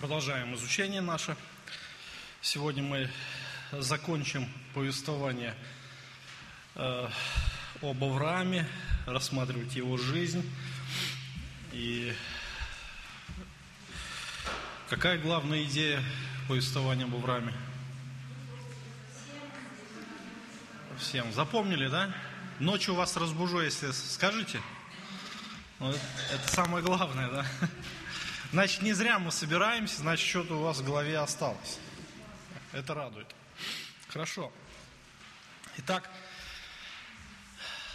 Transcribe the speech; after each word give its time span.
Продолжаем 0.00 0.54
изучение 0.54 1.02
наше. 1.02 1.36
Сегодня 2.40 2.82
мы 2.82 3.10
закончим 3.70 4.48
повествование 4.72 5.54
э, 6.74 7.10
об 7.82 8.02
Аврааме, 8.02 8.66
рассматривать 9.04 9.76
его 9.76 9.98
жизнь. 9.98 10.50
И 11.74 12.14
какая 14.88 15.18
главная 15.18 15.64
идея 15.64 16.02
повествования 16.48 17.04
об 17.04 17.14
Аврааме? 17.16 17.52
Всем 20.98 21.30
запомнили, 21.34 21.88
да? 21.88 22.10
Ночью 22.58 22.94
вас 22.94 23.18
разбужу, 23.18 23.60
если 23.60 23.90
скажете. 23.90 24.62
Ну, 25.78 25.90
это 25.90 26.48
самое 26.48 26.82
главное, 26.82 27.28
да? 27.28 27.46
Значит, 28.52 28.82
не 28.82 28.92
зря 28.94 29.20
мы 29.20 29.30
собираемся, 29.30 30.00
значит, 30.00 30.28
что-то 30.28 30.54
у 30.54 30.62
вас 30.62 30.78
в 30.78 30.84
голове 30.84 31.16
осталось. 31.18 31.78
Это 32.72 32.94
радует. 32.94 33.28
Хорошо. 34.08 34.52
Итак, 35.76 36.10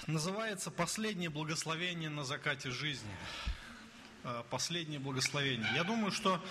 называется 0.07 0.71
«Последнее 0.71 1.29
благословение 1.29 2.09
на 2.09 2.23
закате 2.23 2.71
жизни». 2.71 3.11
Э, 4.23 4.43
Последнее 4.49 4.97
благословение. 4.97 5.69
Я 5.75 5.83
думаю, 5.83 6.13
что 6.13 6.41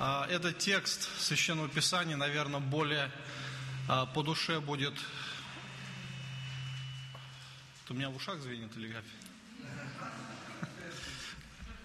э, 0.00 0.24
этот 0.30 0.56
текст 0.56 1.10
Священного 1.20 1.68
Писания, 1.68 2.16
наверное, 2.16 2.60
более 2.60 3.10
э, 3.90 4.06
по 4.14 4.22
душе 4.22 4.58
будет... 4.58 4.94
Это 7.84 7.92
у 7.92 7.94
меня 7.94 8.08
в 8.08 8.16
ушах 8.16 8.40
звенит 8.40 8.74
или 8.74 8.90
как? 8.90 9.04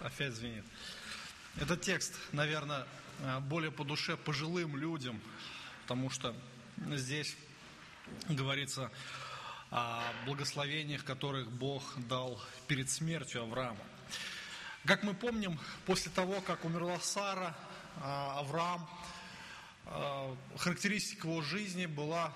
Опять 0.00 0.32
звенит. 0.32 0.64
Этот 1.60 1.82
текст, 1.82 2.12
наверное, 2.32 2.84
более 3.42 3.70
по 3.70 3.84
душе 3.84 4.16
пожилым 4.16 4.76
людям, 4.76 5.20
потому 5.82 6.10
что 6.10 6.34
здесь 6.90 7.36
говорится 8.28 8.90
о 9.70 10.02
благословениях, 10.26 11.04
которых 11.04 11.50
Бог 11.52 11.94
дал 12.08 12.42
перед 12.66 12.90
смертью 12.90 13.42
Авраама. 13.42 13.84
Как 14.84 15.04
мы 15.04 15.14
помним, 15.14 15.60
после 15.86 16.10
того, 16.10 16.40
как 16.40 16.64
умерла 16.64 16.98
Сара, 16.98 17.56
Авраам, 18.02 18.90
характеристика 20.58 21.28
его 21.28 21.40
жизни 21.40 21.86
была 21.86 22.32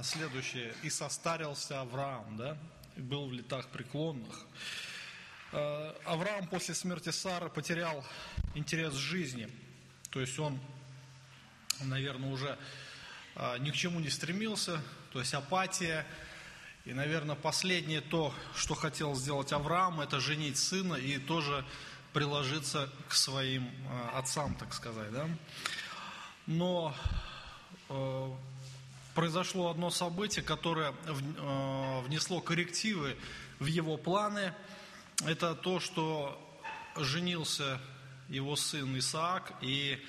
следующая. 0.00 0.74
И 0.84 0.90
состарился 0.90 1.80
Авраам, 1.80 2.36
да, 2.36 2.56
был 2.96 3.26
в 3.28 3.32
летах 3.32 3.66
преклонных. 3.68 4.46
Авраам 6.04 6.48
после 6.48 6.74
смерти 6.74 7.10
Сары 7.10 7.48
потерял 7.48 8.04
интерес 8.54 8.92
к 8.94 8.96
жизни. 8.96 9.48
То 10.10 10.20
есть 10.20 10.36
он, 10.38 10.58
наверное, 11.80 12.30
уже 12.30 12.58
ни 13.60 13.70
к 13.70 13.74
чему 13.74 14.00
не 14.00 14.10
стремился, 14.10 14.82
то 15.12 15.20
есть 15.20 15.32
апатия. 15.32 16.04
И, 16.84 16.92
наверное, 16.92 17.36
последнее 17.36 18.00
то, 18.00 18.34
что 18.56 18.74
хотел 18.74 19.14
сделать 19.14 19.52
Авраам, 19.52 20.00
это 20.00 20.18
женить 20.18 20.58
сына 20.58 20.96
и 20.96 21.18
тоже 21.18 21.64
приложиться 22.12 22.90
к 23.08 23.14
своим 23.14 23.70
отцам, 24.12 24.56
так 24.56 24.74
сказать. 24.74 25.12
Да? 25.12 25.28
Но 26.46 26.94
э, 27.88 28.30
произошло 29.14 29.70
одно 29.70 29.90
событие, 29.90 30.44
которое 30.44 30.92
внесло 32.02 32.40
коррективы 32.40 33.16
в 33.60 33.66
его 33.66 33.96
планы– 33.96 34.52
это 35.24 35.54
то, 35.54 35.80
что 35.80 36.40
женился 36.96 37.80
его 38.28 38.56
сын 38.56 38.98
Исаак, 38.98 39.52
и 39.60 40.04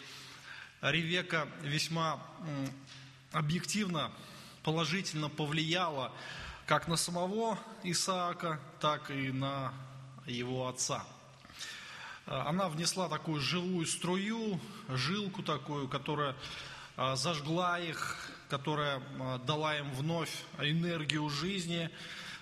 Ревека 0.81 1.47
весьма 1.61 2.21
объективно, 3.31 4.11
положительно 4.63 5.29
повлияла 5.29 6.11
как 6.65 6.87
на 6.87 6.95
самого 6.95 7.59
Исаака, 7.83 8.59
так 8.79 9.11
и 9.11 9.31
на 9.31 9.73
его 10.25 10.67
отца. 10.67 11.05
Она 12.25 12.69
внесла 12.69 13.07
такую 13.07 13.39
живую 13.39 13.85
струю, 13.85 14.59
жилку 14.89 15.43
такую, 15.43 15.87
которая 15.87 16.35
а, 16.97 17.15
зажгла 17.15 17.79
их, 17.79 18.31
которая 18.49 18.99
а, 19.19 19.37
дала 19.37 19.77
им 19.77 19.91
вновь 19.93 20.31
энергию 20.57 21.29
жизни, 21.29 21.91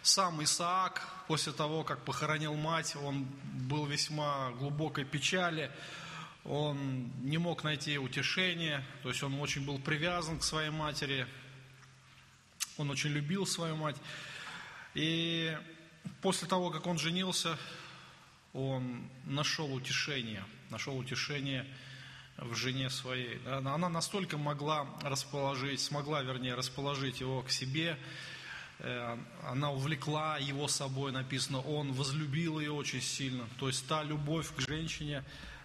сам 0.03 0.43
Исаак, 0.43 1.01
после 1.27 1.53
того, 1.53 1.85
как 1.85 2.03
похоронил 2.03 2.55
мать, 2.55 2.95
он 3.01 3.23
был 3.67 3.85
весьма 3.85 4.51
глубокой 4.51 5.05
печали, 5.05 5.71
он 6.43 7.09
не 7.21 7.37
мог 7.37 7.63
найти 7.63 7.97
утешения, 7.97 8.85
то 9.01 9.09
есть 9.09 9.23
он 9.23 9.39
очень 9.39 9.65
был 9.65 9.79
привязан 9.79 10.39
к 10.39 10.43
своей 10.43 10.71
матери, 10.71 11.25
он 12.77 12.91
очень 12.91 13.11
любил 13.11 13.45
свою 13.45 13.77
мать. 13.77 13.95
И 14.93 15.57
после 16.21 16.49
того, 16.49 16.69
как 16.69 16.85
он 16.85 16.97
женился, 16.97 17.57
он 18.51 19.09
нашел 19.23 19.73
утешение, 19.73 20.43
нашел 20.69 20.97
утешение 20.97 21.65
в 22.37 22.53
жене 22.55 22.89
своей. 22.89 23.39
Она 23.47 23.87
настолько 23.87 24.37
могла 24.37 24.85
расположить, 25.01 25.79
смогла, 25.79 26.21
вернее, 26.23 26.55
расположить 26.55 27.21
его 27.21 27.41
к 27.41 27.49
себе, 27.49 27.97
она 29.43 29.71
увлекла 29.71 30.37
его 30.37 30.67
собой, 30.67 31.11
написано, 31.11 31.61
он 31.61 31.93
возлюбил 31.93 32.59
ее 32.59 32.71
очень 32.71 33.01
сильно. 33.01 33.47
То 33.57 33.67
есть 33.67 33.87
та 33.87 34.03
любовь 34.03 34.53
к 34.55 34.59
женщине, 34.59 35.23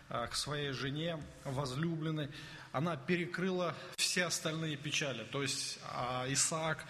э, 0.09 0.27
к 0.31 0.35
своей 0.35 0.73
жене, 0.73 1.21
возлюбленной, 1.45 2.29
она 2.71 2.97
перекрыла 2.97 3.75
все 3.97 4.27
остальные 4.27 4.77
печали. 4.77 5.25
То 5.25 5.43
есть 5.43 5.79
а, 5.91 6.27
Исаак 6.29 6.85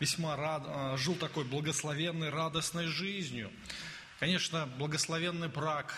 весьма 0.00 0.36
рад, 0.36 0.64
э, 0.66 0.96
жил 0.98 1.14
такой 1.14 1.44
благословенной, 1.44 2.28
радостной 2.28 2.86
жизнью. 2.86 3.50
Конечно, 4.18 4.66
благословенный 4.76 5.48
брак 5.48 5.94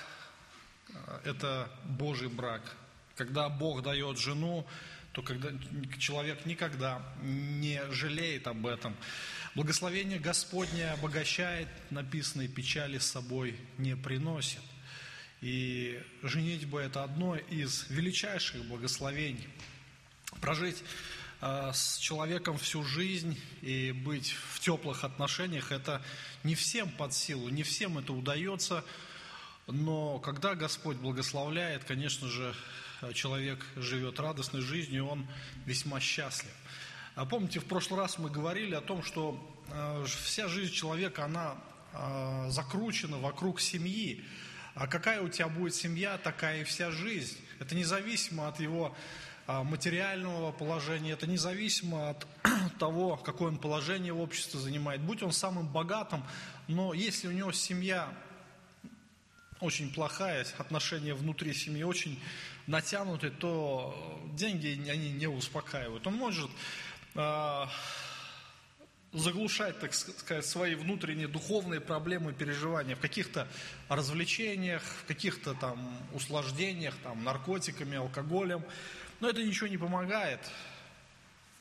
–это 1.24 1.68
Божий 1.84 2.28
брак. 2.28 2.62
Когда 3.16 3.48
Бог 3.48 3.82
дает 3.82 4.18
жену, 4.18 4.64
то 5.12 5.22
когда 5.22 5.50
человек 5.98 6.46
никогда 6.46 7.02
не 7.22 7.82
жалеет 7.90 8.46
об 8.46 8.66
этом. 8.66 8.96
Благословение 9.54 10.18
Господне 10.18 10.90
обогащает, 10.92 11.68
написанные 11.90 12.48
печали 12.48 12.96
с 12.96 13.04
собой 13.04 13.54
не 13.76 13.94
приносит. 13.94 14.62
И 15.42 16.02
женитьба– 16.22 16.80
это 16.82 17.04
одно 17.04 17.36
из 17.36 17.84
величайших 17.90 18.64
благословений. 18.64 19.46
Прожить 20.40 20.82
э, 21.42 21.70
с 21.74 21.98
человеком 21.98 22.56
всю 22.56 22.82
жизнь 22.82 23.38
и 23.60 23.92
быть 23.92 24.34
в 24.52 24.60
теплых 24.60 25.04
отношениях– 25.04 25.70
это 25.70 26.02
не 26.44 26.54
всем 26.54 26.90
под 26.90 27.12
силу, 27.12 27.50
не 27.50 27.62
всем 27.62 27.98
это 27.98 28.14
удается, 28.14 28.82
но 29.66 30.18
когда 30.20 30.54
Господь 30.54 30.96
благословляет, 30.96 31.84
конечно 31.84 32.26
же, 32.26 32.54
человек 33.12 33.62
живет 33.76 34.18
радостной 34.18 34.62
жизнью, 34.62 35.06
он 35.06 35.26
весьма 35.66 36.00
счастлив. 36.00 36.52
А 37.14 37.26
помните, 37.26 37.60
в 37.60 37.66
прошлый 37.66 38.00
раз 38.00 38.18
мы 38.18 38.30
говорили 38.30 38.74
о 38.74 38.80
том, 38.80 39.02
что 39.02 39.38
э, 39.68 40.04
вся 40.06 40.48
жизнь 40.48 40.72
человека, 40.72 41.26
она 41.26 41.56
э, 41.92 42.46
закручена 42.48 43.18
вокруг 43.18 43.60
семьи. 43.60 44.24
А 44.74 44.86
какая 44.86 45.20
у 45.20 45.28
тебя 45.28 45.48
будет 45.48 45.74
семья, 45.74 46.16
такая 46.16 46.62
и 46.62 46.64
вся 46.64 46.90
жизнь. 46.90 47.36
Это 47.58 47.74
независимо 47.74 48.48
от 48.48 48.60
его 48.60 48.96
э, 49.46 49.62
материального 49.62 50.52
положения, 50.52 51.12
это 51.12 51.26
независимо 51.26 52.08
от 52.10 52.26
того, 52.78 53.18
какое 53.18 53.48
он 53.48 53.58
положение 53.58 54.14
в 54.14 54.20
обществе 54.20 54.58
занимает. 54.58 55.02
Будь 55.02 55.22
он 55.22 55.32
самым 55.32 55.68
богатым, 55.68 56.24
но 56.66 56.94
если 56.94 57.28
у 57.28 57.32
него 57.32 57.52
семья 57.52 58.08
очень 59.60 59.92
плохая, 59.92 60.46
отношения 60.56 61.12
внутри 61.12 61.52
семьи 61.52 61.82
очень 61.82 62.18
натянуты, 62.66 63.30
то 63.30 64.18
деньги 64.32 64.88
они 64.88 65.12
не 65.12 65.26
успокаивают. 65.26 66.06
Он 66.06 66.14
может 66.14 66.50
заглушать, 69.12 69.78
так 69.78 69.92
сказать, 69.92 70.46
свои 70.46 70.74
внутренние 70.74 71.28
духовные 71.28 71.80
проблемы, 71.80 72.32
переживания 72.32 72.96
в 72.96 73.00
каких-то 73.00 73.46
развлечениях, 73.88 74.82
в 74.82 75.04
каких-то 75.04 75.54
там 75.54 75.98
услаждениях, 76.14 76.94
там, 77.02 77.22
наркотиками, 77.22 77.98
алкоголем. 77.98 78.64
Но 79.20 79.28
это 79.28 79.42
ничего 79.42 79.66
не 79.66 79.76
помогает. 79.78 80.40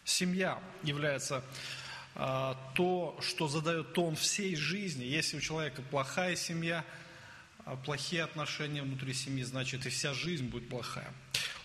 Семья 0.05 0.59
является 0.83 1.43
э, 2.15 2.53
то, 2.73 3.19
что 3.21 3.47
задает 3.47 3.93
тон 3.93 4.15
всей 4.15 4.55
жизни. 4.55 5.03
Если 5.03 5.37
у 5.37 5.41
человека 5.41 5.81
плохая 5.81 6.35
семья– 6.35 6.85
а 7.63 7.75
плохие 7.75 8.23
отношения 8.23 8.81
внутри 8.81 9.13
семьи, 9.13 9.43
значит 9.43 9.85
и 9.85 9.89
вся 9.89 10.13
жизнь 10.13 10.47
будет 10.47 10.67
плохая. 10.67 11.13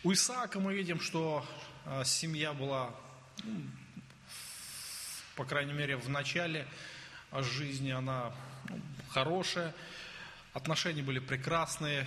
У 0.05 0.13
Исаака 0.13 0.61
мы 0.61 0.75
видим, 0.75 1.01
что 1.01 1.47
а, 1.87 2.05
семья 2.05 2.53
была, 2.53 2.95
по 5.37 5.45
крайней 5.45 5.73
мере, 5.73 5.97
в 5.97 6.09
начале 6.09 6.67
жизни 7.33 7.91
она 7.91 8.33
хорошая, 9.11 9.75
отношения 10.53 11.03
были 11.03 11.19
прекрасные, 11.19 12.07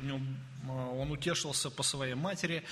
он 0.00 1.10
утешился 1.10 1.70
по 1.70 1.82
своей 1.82 2.14
матери. 2.14 2.64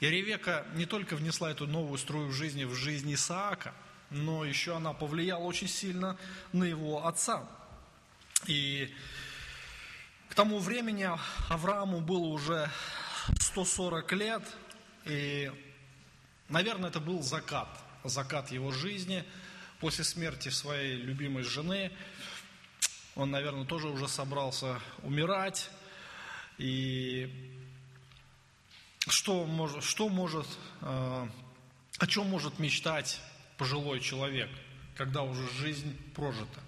И 0.00 0.06
Ревека 0.08 0.66
не 0.74 0.86
только 0.86 1.16
внесла 1.16 1.50
эту 1.50 1.66
новую 1.66 1.98
струю 1.98 2.28
в 2.28 2.32
жизни, 2.32 2.64
в 2.64 2.74
жизнь 2.74 3.12
Исаака, 3.12 3.74
но 4.10 4.44
еще 4.44 4.76
она 4.76 4.92
повлияла 4.92 5.42
очень 5.42 5.68
сильно 5.68 6.16
на 6.52 6.64
его 6.64 7.06
отца. 7.06 7.46
И 8.46 8.94
к 10.28 10.34
тому 10.34 10.60
времени 10.60 11.10
Аврааму 11.48 12.00
было 12.00 12.26
уже 12.26 12.70
140 13.40 14.12
лет, 14.12 14.42
и, 15.04 15.50
наверное, 16.48 16.90
это 16.90 17.00
был 17.00 17.22
закат, 17.22 17.68
закат 18.04 18.50
его 18.50 18.70
жизни 18.70 19.24
после 19.80 20.04
смерти 20.04 20.48
своей 20.48 20.96
любимой 20.96 21.42
жены. 21.42 21.92
Он, 23.14 23.30
наверное, 23.30 23.64
тоже 23.64 23.88
уже 23.88 24.08
собрался 24.08 24.80
умирать. 25.02 25.70
И 26.58 27.64
что 29.08 29.44
может, 29.44 29.82
что 29.84 30.08
может 30.08 30.46
э, 30.80 31.28
о 31.98 32.06
чем 32.06 32.26
может 32.28 32.58
мечтать 32.58 33.20
пожилой 33.56 34.00
человек, 34.00 34.50
когда 34.96 35.22
уже 35.22 35.48
жизнь 35.58 35.96
прожита? 36.14 36.60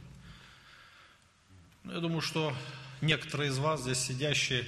Я 1.85 2.01
думаю, 2.01 2.21
что 2.21 2.55
некоторые 3.01 3.51
из 3.51 3.59
вас 3.59 3.83
здесь 3.83 3.99
сидящие, 3.99 4.65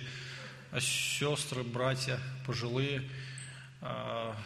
а 0.70 0.80
сестры, 0.80 1.62
братья, 1.62 2.18
пожилые, 2.46 3.08
а, 3.80 4.36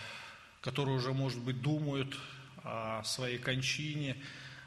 которые 0.67 0.97
уже, 0.97 1.13
может 1.13 1.39
быть, 1.39 1.63
думают 1.63 2.19
о 2.65 3.05
своей 3.05 3.39
кончине, 3.39 4.17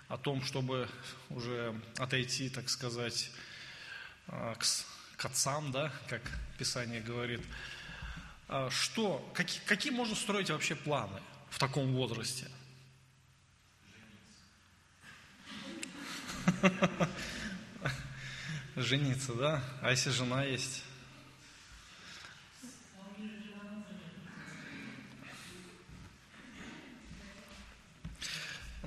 о 0.08 0.18
том, 0.18 0.42
чтобы 0.42 0.88
уже 1.30 1.76
отойти, 1.98 2.50
так 2.50 2.70
сказать, 2.70 3.30
а, 4.28 4.56
к, 4.56 4.64
к 5.18 5.26
отцам, 5.26 5.74
да, 5.74 5.92
как 6.08 6.22
Писание 6.58 7.02
говорит. 7.02 7.42
Что, 8.70 9.30
какие, 9.34 9.62
какие 9.66 9.92
можно 9.92 10.16
строить 10.16 10.50
вообще 10.50 10.74
планы 10.74 11.20
в 11.50 11.60
таком 11.60 11.94
возрасте? 11.94 12.48
Жениться, 18.78 19.34
да? 19.36 19.62
А 19.82 19.92
если 19.92 20.12
жена 20.12 20.46
есть? 20.46 20.86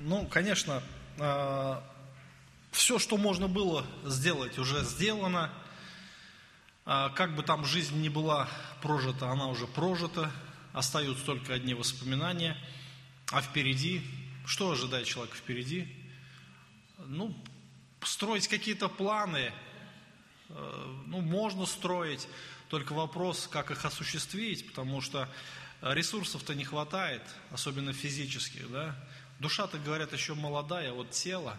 Ну, 0.05 0.27
конечно, 0.27 0.83
а, 1.17 1.83
все, 2.71 2.99
что 2.99 3.17
можно 3.17 3.47
было 3.47 3.85
сделать, 4.05 4.59
уже 4.59 4.83
сделано. 4.83 5.49
А, 6.85 7.09
как 7.09 7.35
бы 7.35 7.43
там 7.43 7.65
жизнь 7.65 7.99
не 8.01 8.09
была 8.09 8.49
прожита, 8.81 9.29
она 9.29 9.47
уже 9.47 9.65
прожита. 9.65 10.31
Остаются 10.73 11.25
только 11.25 11.53
одни 11.53 11.73
воспоминания. 11.73 12.57
А 13.31 13.41
впереди, 13.41 14.01
что 14.45 14.71
ожидает 14.71 15.07
человек 15.07 15.35
впереди? 15.35 15.87
Ну, 16.97 17.35
строить 18.01 18.47
какие-то 18.47 18.89
планы, 18.89 19.53
Э, 20.55 21.03
ну, 21.07 21.21
можно 21.21 21.65
строить, 21.65 22.27
только 22.69 22.93
вопрос, 22.93 23.47
как 23.51 23.71
их 23.71 23.85
осуществить, 23.85 24.67
потому 24.67 25.01
что 25.01 25.27
ресурсов-то 25.81 26.53
не 26.53 26.63
хватает, 26.63 27.21
особенно 27.51 27.93
физических, 27.93 28.71
да. 28.71 28.95
Душа-то, 29.39 29.77
говорят, 29.77 30.13
еще 30.13 30.35
молодая, 30.35 30.93
вот 30.93 31.11
тело 31.11 31.57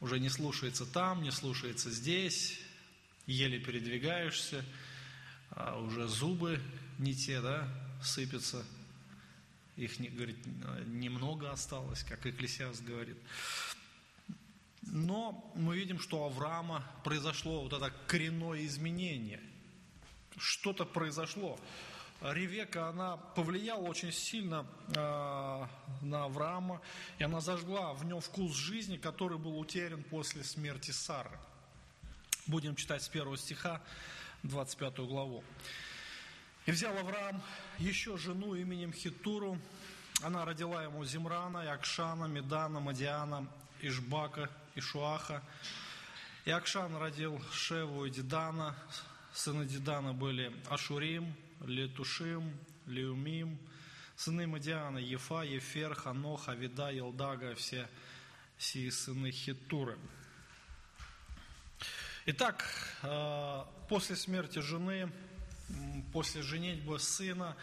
уже 0.00 0.18
не 0.18 0.28
слушается 0.28 0.86
там, 0.86 1.22
не 1.22 1.30
слушается 1.30 1.90
здесь, 1.90 2.60
еле 3.26 3.58
передвигаешься, 3.58 4.64
а 5.50 5.78
уже 5.78 6.08
зубы 6.08 6.60
не 6.98 7.14
те, 7.14 7.40
да, 7.40 7.68
сыпятся, 8.02 8.64
их, 9.76 9.98
говорит, 9.98 10.36
немного 10.86 11.50
осталось, 11.50 12.04
как 12.04 12.26
Экклесиаст 12.26 12.82
говорит. 12.82 13.16
Но 14.82 15.52
мы 15.56 15.76
видим, 15.76 15.98
что 15.98 16.22
у 16.22 16.26
Авраама 16.26 16.84
произошло 17.02 17.62
вот 17.62 17.72
это 17.72 17.92
коренное 18.06 18.64
изменение. 18.66 19.40
Что-то 20.36 20.84
произошло. 20.84 21.58
Ревека, 22.32 22.88
она 22.88 23.18
повлияла 23.18 23.82
очень 23.82 24.10
сильно 24.10 24.66
э, 24.88 25.66
на 26.00 26.24
Авраама, 26.24 26.80
и 27.18 27.24
она 27.24 27.40
зажгла 27.40 27.92
в 27.92 28.04
нем 28.06 28.22
вкус 28.22 28.54
жизни, 28.54 28.96
который 28.96 29.36
был 29.36 29.58
утерян 29.58 30.02
после 30.04 30.42
смерти 30.42 30.90
Сары. 30.90 31.38
Будем 32.46 32.76
читать 32.76 33.02
с 33.02 33.08
первого 33.08 33.36
стиха, 33.36 33.82
25 34.42 35.00
главу. 35.00 35.44
«И 36.64 36.70
взял 36.70 36.96
Авраам 36.96 37.42
еще 37.78 38.16
жену 38.16 38.54
именем 38.54 38.94
Хитуру, 38.94 39.58
она 40.22 40.46
родила 40.46 40.82
ему 40.82 41.04
Зимрана, 41.04 41.58
Якшана, 41.64 42.24
Медана, 42.24 42.80
Мадиана, 42.80 43.46
Ишбака, 43.82 44.48
Ишуаха. 44.74 45.42
И 46.46 46.50
Акшан 46.50 46.96
родил 46.96 47.38
Шеву 47.52 48.06
и 48.06 48.10
Дидана. 48.10 48.74
Сыны 49.34 49.66
Дидана 49.66 50.14
были 50.14 50.54
Ашурим, 50.70 51.34
Летушим, 51.66 52.52
Леумим. 52.86 53.58
Сыны 54.16 54.46
Мадиана 54.46 54.98
Ефа, 54.98 55.42
Ефер, 55.42 55.94
Ханох, 55.94 56.48
Авида, 56.48 56.90
Елдага, 56.90 57.54
все 57.56 57.88
сии 58.58 58.88
сыны 58.88 59.32
Хитуры. 59.32 59.98
Итак, 62.26 62.64
э, 63.02 63.64
после 63.88 64.16
смерти 64.16 64.60
жены, 64.60 65.10
после 66.12 66.42
женитьбы 66.42 66.98
сына, 66.98 67.56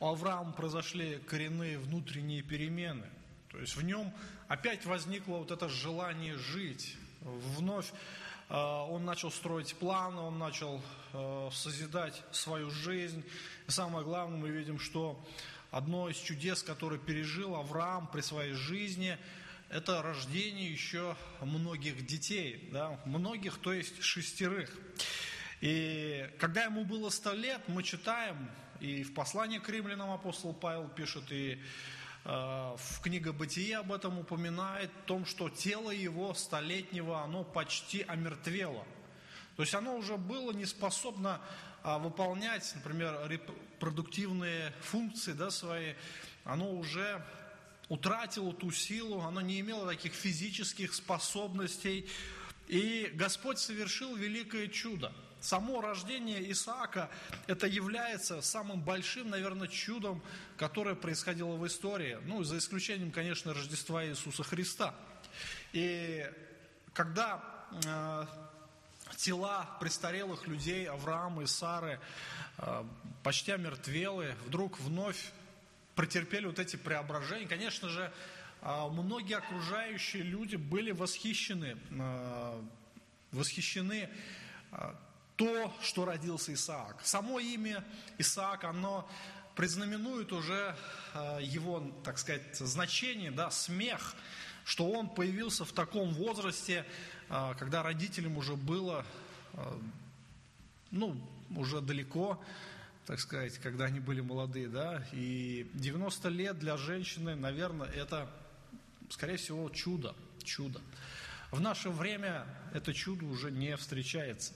у 0.00 0.06
Авраама 0.06 0.52
произошли 0.52 1.18
коренные 1.18 1.78
внутренние 1.78 2.42
перемены. 2.42 3.08
То 3.48 3.58
есть 3.58 3.76
в 3.76 3.82
нем 3.82 4.12
опять 4.48 4.84
возникло 4.84 5.36
вот 5.36 5.50
это 5.50 5.68
желание 5.68 6.36
жить. 6.36 6.96
Вновь 7.20 7.92
он 8.58 9.06
начал 9.06 9.30
строить 9.30 9.74
планы, 9.76 10.20
он 10.20 10.38
начал 10.38 10.82
э, 11.14 11.48
созидать 11.52 12.22
свою 12.32 12.70
жизнь. 12.70 13.24
И 13.66 13.70
самое 13.70 14.04
главное, 14.04 14.38
мы 14.38 14.50
видим, 14.50 14.78
что 14.78 15.18
одно 15.70 16.10
из 16.10 16.16
чудес, 16.18 16.62
которое 16.62 16.98
пережил 16.98 17.56
Авраам 17.56 18.08
при 18.08 18.20
своей 18.20 18.52
жизни, 18.52 19.16
это 19.70 20.02
рождение 20.02 20.70
еще 20.70 21.16
многих 21.40 22.04
детей, 22.04 22.68
да, 22.72 23.00
многих, 23.06 23.56
то 23.56 23.72
есть 23.72 24.02
шестерых. 24.02 24.70
И 25.62 26.28
когда 26.38 26.64
ему 26.64 26.84
было 26.84 27.08
сто 27.08 27.32
лет, 27.32 27.62
мы 27.68 27.82
читаем, 27.82 28.50
и 28.80 29.02
в 29.02 29.14
послании 29.14 29.60
к 29.60 29.68
римлянам 29.70 30.10
апостол 30.10 30.52
Павел 30.52 30.88
пишет, 30.88 31.24
и 31.30 31.58
Э, 31.58 32.01
в 32.24 33.00
книга 33.02 33.32
Бытия 33.32 33.80
об 33.80 33.92
этом 33.92 34.18
упоминает, 34.18 34.90
о 34.90 35.06
том, 35.06 35.26
что 35.26 35.48
тело 35.48 35.90
его 35.90 36.34
столетнего, 36.34 37.22
оно 37.22 37.42
почти 37.42 38.02
омертвело. 38.02 38.84
То 39.56 39.62
есть 39.62 39.74
оно 39.74 39.96
уже 39.96 40.16
было 40.16 40.52
не 40.52 40.64
способно 40.64 41.40
а, 41.82 41.98
выполнять, 41.98 42.72
например, 42.76 43.28
репродуктивные 43.28 44.72
функции 44.80 45.32
да, 45.32 45.50
свои, 45.50 45.94
оно 46.44 46.72
уже 46.72 47.24
утратило 47.88 48.52
ту 48.52 48.70
силу, 48.70 49.20
оно 49.20 49.40
не 49.40 49.60
имело 49.60 49.86
таких 49.86 50.14
физических 50.14 50.94
способностей. 50.94 52.08
И 52.68 53.10
Господь 53.14 53.58
совершил 53.58 54.14
великое 54.14 54.68
чудо– 54.68 55.12
Само 55.42 55.80
рождение 55.80 56.52
Исаака, 56.52 57.10
это 57.48 57.66
является 57.66 58.40
самым 58.42 58.80
большим, 58.80 59.28
наверное, 59.28 59.66
чудом, 59.66 60.22
которое 60.56 60.94
происходило 60.94 61.56
в 61.56 61.66
истории. 61.66 62.16
Ну, 62.26 62.44
за 62.44 62.58
исключением, 62.58 63.10
конечно, 63.10 63.52
Рождества 63.52 64.06
Иисуса 64.06 64.44
Христа. 64.44 64.94
И 65.72 66.24
когда 66.92 67.42
э, 67.84 68.26
тела 69.16 69.76
престарелых 69.80 70.46
людей, 70.46 70.88
Авраама 70.88 71.42
и 71.42 71.46
Сары, 71.46 71.98
э, 72.58 72.84
почти 73.24 73.50
омертвелые, 73.50 74.36
вдруг 74.46 74.78
вновь 74.78 75.32
претерпели 75.96 76.46
вот 76.46 76.60
эти 76.60 76.76
преображения, 76.76 77.48
конечно 77.48 77.88
же, 77.88 78.12
э, 78.60 78.88
многие 78.90 79.38
окружающие 79.38 80.22
люди 80.22 80.54
были 80.54 80.92
восхищены, 80.92 81.76
э, 81.90 82.62
восхищены 83.32 84.08
э, 84.70 84.94
то, 85.42 85.72
что 85.82 86.04
родился 86.04 86.54
Исаак. 86.54 87.00
Само 87.02 87.40
имя 87.40 87.84
Исаак, 88.16 88.62
оно 88.62 89.10
признаменует 89.56 90.32
уже 90.32 90.76
э, 91.14 91.38
его, 91.42 91.92
так 92.04 92.18
сказать, 92.18 92.54
значение, 92.54 93.32
да, 93.32 93.50
смех, 93.50 94.14
что 94.64 94.88
он 94.88 95.08
появился 95.08 95.64
в 95.64 95.72
таком 95.72 96.14
возрасте, 96.14 96.86
э, 97.28 97.54
когда 97.58 97.82
родителям 97.82 98.36
уже 98.36 98.54
было, 98.54 99.04
э, 99.54 99.78
ну, 100.92 101.20
уже 101.56 101.80
далеко, 101.80 102.40
так 103.04 103.18
сказать, 103.18 103.58
когда 103.58 103.86
они 103.86 103.98
были 103.98 104.20
молодые, 104.20 104.68
да, 104.68 105.04
и 105.12 105.68
90 105.74 106.28
лет 106.28 106.60
для 106.60 106.76
женщины, 106.76 107.34
наверное, 107.34 107.88
это, 107.88 108.30
скорее 109.10 109.38
всего, 109.38 109.68
чудо, 109.70 110.14
чудо. 110.44 110.80
В 111.50 111.60
наше 111.60 111.90
время 111.90 112.46
это 112.72 112.94
чудо 112.94 113.26
уже 113.26 113.50
не 113.50 113.76
встречается. 113.76 114.52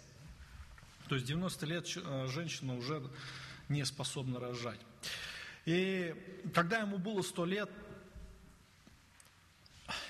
То 1.08 1.14
есть 1.14 1.26
90 1.26 1.66
лет 1.66 1.86
э, 1.96 2.26
женщина 2.28 2.76
уже 2.76 3.02
не 3.68 3.84
способна 3.84 4.40
рожать. 4.40 4.80
И 5.64 6.14
когда 6.54 6.78
ему 6.78 6.98
было 6.98 7.22
100 7.22 7.44
лет, 7.44 7.70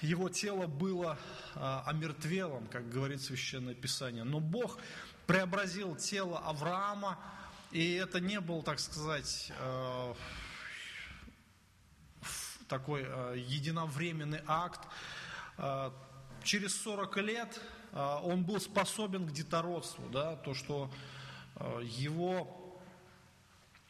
его 0.01 0.29
тело 0.29 0.67
было 0.67 1.19
а, 1.55 1.83
омертвелым, 1.87 2.67
как 2.69 2.89
говорит 2.91 3.23
Священное 3.23 3.75
Писание. 3.75 4.25
Но 4.25 4.41
Бог 4.41 4.79
преобразил 5.27 5.97
тело 5.97 6.39
Авраама, 6.39 7.19
и 7.73 7.95
это 7.95 8.21
не 8.21 8.41
был, 8.41 8.63
так 8.63 8.79
сказать, 8.79 9.53
э, 9.59 10.15
такой 12.69 13.05
э, 13.07 13.35
единовременный 13.39 14.41
акт. 14.47 14.81
Через 16.43 16.79
40 16.83 17.17
лет 17.19 17.61
он 17.97 18.43
был 18.43 18.61
способен 18.61 19.27
к 19.27 19.33
детородству, 19.33 20.07
да, 20.11 20.37
то, 20.37 20.53
что 20.53 20.91
его 21.83 22.47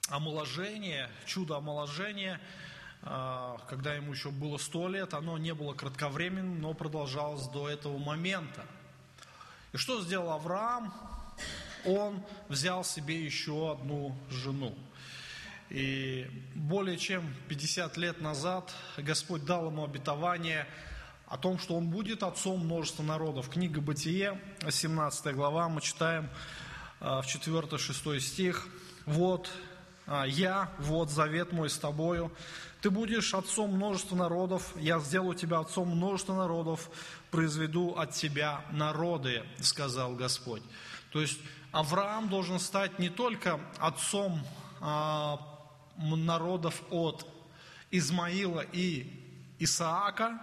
омоложение, 0.09 1.11
чудо 1.25 1.57
омоложения, 1.57 2.41
когда 3.03 3.95
ему 3.95 4.13
еще 4.13 4.31
было 4.31 4.59
100 4.59 4.89
лет, 4.89 5.15
оно 5.15 5.39
не 5.39 5.55
было 5.55 5.75
кратковременным, 5.75 6.61
но 6.61 6.75
продолжалось 6.75 7.49
до 7.49 7.69
этого 7.69 7.99
момента. 7.99 8.65
И 9.73 9.77
что 9.77 10.01
сделал 10.01 10.31
Авраам? 10.31 10.95
Он 11.85 12.23
взял 12.49 12.85
себе 12.85 13.25
еще 13.25 13.73
одну 13.73 14.17
жену. 14.31 14.75
И 15.69 16.31
более 16.55 16.97
чем 16.97 17.35
50 17.49 17.97
лет 17.97 18.21
назад 18.21 18.73
Господь 18.97 19.45
дал 19.45 19.67
ему 19.67 19.85
обетование 19.85 20.67
о 21.27 21.37
том, 21.37 21.59
что 21.59 21.75
он 21.75 21.89
будет 21.89 22.23
отцом 22.23 22.61
множества 22.65 23.03
народов. 23.03 23.49
Книга 23.49 23.81
Бытие, 23.81 24.41
17 24.69 25.35
глава, 25.35 25.69
мы 25.69 25.81
читаем 25.81 26.29
а, 27.01 27.21
в 27.23 27.27
4-6 27.27 28.21
стих. 28.21 28.69
«Вот 29.07 29.51
а, 30.07 30.25
я, 30.25 30.73
вот 30.79 31.11
завет 31.11 31.53
мой 31.53 31.69
с 31.69 31.79
тобою, 31.79 32.31
ты 32.81 32.91
будешь 32.91 33.35
отцом 33.35 33.75
множества 33.75 34.15
народов, 34.15 34.73
я 34.77 35.01
сделаю 35.01 35.35
тебя 35.35 35.59
отцом 35.59 35.89
множества 35.89 36.35
народов, 36.35 36.89
произведу 37.33 37.95
от 37.97 38.13
тебя 38.13 38.65
народы, 38.71 39.43
сказал 39.61 40.15
Господь. 40.15 40.63
То 41.11 41.21
есть 41.21 41.41
Авраам 41.73 42.29
должен 42.29 42.61
стать 42.61 43.01
не 43.01 43.09
только 43.09 43.59
отцом 43.79 44.41
а, 44.81 45.41
народов 45.97 46.83
от 46.91 47.27
Измаила 47.91 48.61
и 48.61 49.11
Исаака, 49.59 50.39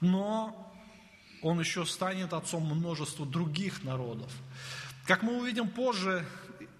но 0.00 0.72
он 1.42 1.58
еще 1.60 1.86
станет 1.86 2.32
отцом 2.32 2.64
множества 2.64 3.26
других 3.26 3.82
народов. 3.84 4.32
Как 5.06 5.22
мы 5.22 5.38
увидим 5.38 5.68
позже, 5.68 6.24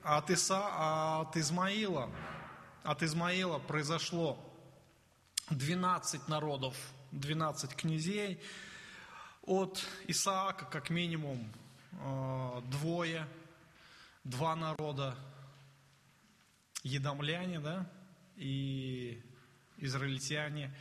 от, 0.02 0.30
Иса, 0.30 1.20
от 1.20 1.36
Измаила, 1.36 2.10
от 2.82 3.02
Измаила 3.02 3.58
произошло 3.58 4.38
12 5.50 6.28
народов, 6.28 6.76
12 7.12 7.74
князей, 7.74 8.40
от 9.42 9.84
Исаака 10.06 10.64
как 10.66 10.90
минимум 10.90 11.52
э, 11.92 12.62
двое, 12.66 13.26
два 14.24 14.54
народа, 14.54 15.16
едомляне, 16.82 17.60
да, 17.60 17.90
и 18.36 19.22
израильтяне. 19.78 20.74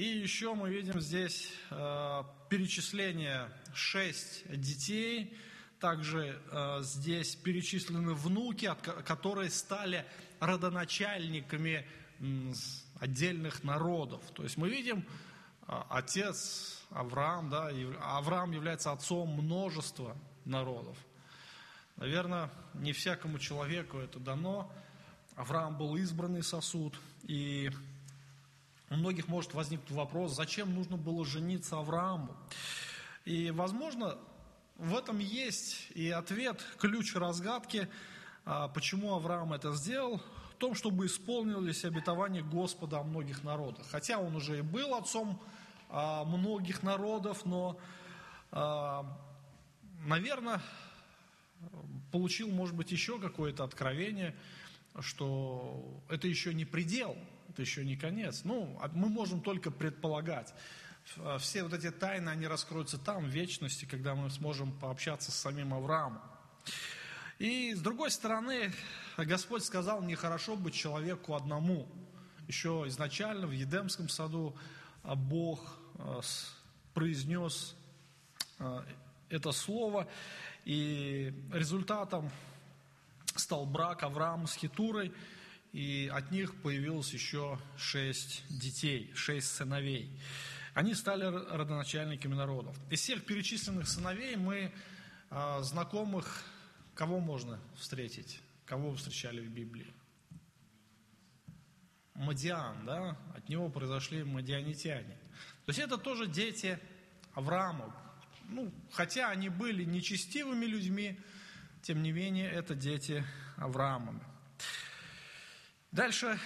И 0.00 0.04
еще 0.22 0.54
мы 0.54 0.70
видим 0.70 0.98
здесь 0.98 1.52
э, 1.68 2.22
перечисление 2.48 3.50
шесть 3.74 4.50
детей, 4.50 5.36
также 5.78 6.40
э, 6.50 6.78
здесь 6.80 7.36
перечислены 7.36 8.14
внуки, 8.14 8.64
от, 8.64 8.80
которые 8.80 9.50
стали 9.50 10.06
родоначальниками 10.38 11.86
отдельных 12.98 13.62
народов. 13.62 14.22
То 14.32 14.42
есть 14.42 14.56
мы 14.56 14.70
видим, 14.70 15.04
а, 15.66 15.86
отец 15.90 16.82
Авраам, 16.88 17.50
да, 17.50 17.70
Авраам 18.00 18.52
является 18.52 18.92
отцом 18.92 19.28
множества 19.28 20.16
народов. 20.46 20.96
Наверное, 21.96 22.50
не 22.72 22.94
всякому 22.94 23.38
человеку 23.38 23.98
это 23.98 24.18
дано. 24.18 24.72
Авраам 25.36 25.76
был 25.76 25.96
избранный 25.96 26.42
сосуд, 26.42 26.98
и 27.24 27.70
у 28.90 28.96
многих 28.96 29.28
может 29.28 29.54
возникнуть 29.54 29.90
вопрос, 29.90 30.34
зачем 30.34 30.74
нужно 30.74 30.96
было 30.96 31.24
жениться 31.24 31.78
Аврааму. 31.78 32.36
И, 33.24 33.50
возможно, 33.50 34.18
в 34.76 34.96
этом 34.96 35.18
есть 35.18 35.88
и 35.94 36.10
ответ, 36.10 36.60
ключ 36.78 37.14
разгадки, 37.14 37.88
а, 38.44 38.68
почему 38.68 39.14
Авраам 39.14 39.52
это 39.52 39.72
сделал 39.72 40.20
том, 40.60 40.74
чтобы 40.74 41.06
исполнились 41.06 41.86
обетования 41.86 42.42
Господа 42.42 42.98
о 42.98 43.02
многих 43.02 43.42
народах. 43.42 43.86
Хотя 43.90 44.18
он 44.18 44.36
уже 44.36 44.58
и 44.58 44.60
был 44.60 44.94
отцом 44.94 45.40
а, 45.88 46.22
многих 46.24 46.82
народов, 46.82 47.46
но, 47.46 47.78
а, 48.52 49.06
наверное, 50.04 50.60
получил, 52.12 52.50
может 52.50 52.76
быть, 52.76 52.92
еще 52.92 53.18
какое-то 53.18 53.64
откровение, 53.64 54.36
что 55.00 56.02
это 56.10 56.28
еще 56.28 56.52
не 56.52 56.66
предел, 56.66 57.16
это 57.60 57.68
еще 57.68 57.84
не 57.84 57.96
конец. 57.96 58.42
Ну, 58.44 58.78
а 58.80 58.88
мы 58.94 59.10
можем 59.10 59.42
только 59.42 59.70
предполагать. 59.70 60.52
Все 61.38 61.62
вот 61.62 61.74
эти 61.74 61.90
тайны, 61.90 62.30
они 62.30 62.46
раскроются 62.46 62.96
там, 62.96 63.24
в 63.24 63.28
вечности, 63.28 63.84
когда 63.84 64.14
мы 64.14 64.30
сможем 64.30 64.72
пообщаться 64.72 65.30
с 65.30 65.34
самим 65.34 65.74
Авраамом. 65.74 66.22
И 67.38 67.74
с 67.74 67.80
другой 67.80 68.10
стороны, 68.10 68.72
Господь 69.18 69.62
сказал, 69.62 70.02
нехорошо 70.02 70.56
быть 70.56 70.74
человеку 70.74 71.34
одному. 71.34 71.86
Еще 72.48 72.84
изначально 72.86 73.46
в 73.46 73.52
Едемском 73.52 74.08
саду 74.08 74.56
а, 75.02 75.14
Бог 75.14 75.60
а, 75.98 76.20
произнес 76.94 77.76
а, 78.58 78.84
это 79.28 79.52
слово, 79.52 80.08
и 80.64 81.32
результатом 81.52 82.30
стал 83.36 83.66
брак 83.66 84.02
Авраама 84.02 84.46
с 84.46 84.54
Хитурой, 84.54 85.12
и 85.72 86.10
от 86.12 86.30
них 86.30 86.54
появилось 86.62 87.12
еще 87.12 87.58
шесть 87.76 88.44
детей, 88.48 89.12
шесть 89.14 89.48
сыновей. 89.48 90.10
Они 90.74 90.94
стали 90.94 91.24
родоначальниками 91.24 92.34
народов. 92.34 92.76
Из 92.90 93.00
всех 93.00 93.24
перечисленных 93.24 93.88
сыновей 93.88 94.36
мы 94.36 94.72
знакомых 95.60 96.44
Кого 97.00 97.18
можно 97.18 97.58
встретить? 97.76 98.42
Кого 98.66 98.94
встречали 98.94 99.40
в 99.40 99.50
Библии? 99.50 99.90
Мадиан, 102.12 102.84
да? 102.84 103.16
От 103.34 103.48
него 103.48 103.70
произошли 103.70 104.22
мадианитяне. 104.22 105.16
То 105.64 105.70
есть 105.70 105.78
это 105.78 105.96
тоже 105.96 106.26
дети 106.26 106.78
Авраама. 107.32 107.96
Ну, 108.50 108.70
хотя 108.92 109.30
они 109.30 109.48
были 109.48 109.84
нечестивыми 109.84 110.66
людьми, 110.66 111.18
тем 111.80 112.02
не 112.02 112.12
менее, 112.12 112.50
это 112.50 112.74
дети 112.74 113.24
Авраама. 113.56 114.22
Дальше 115.92 116.38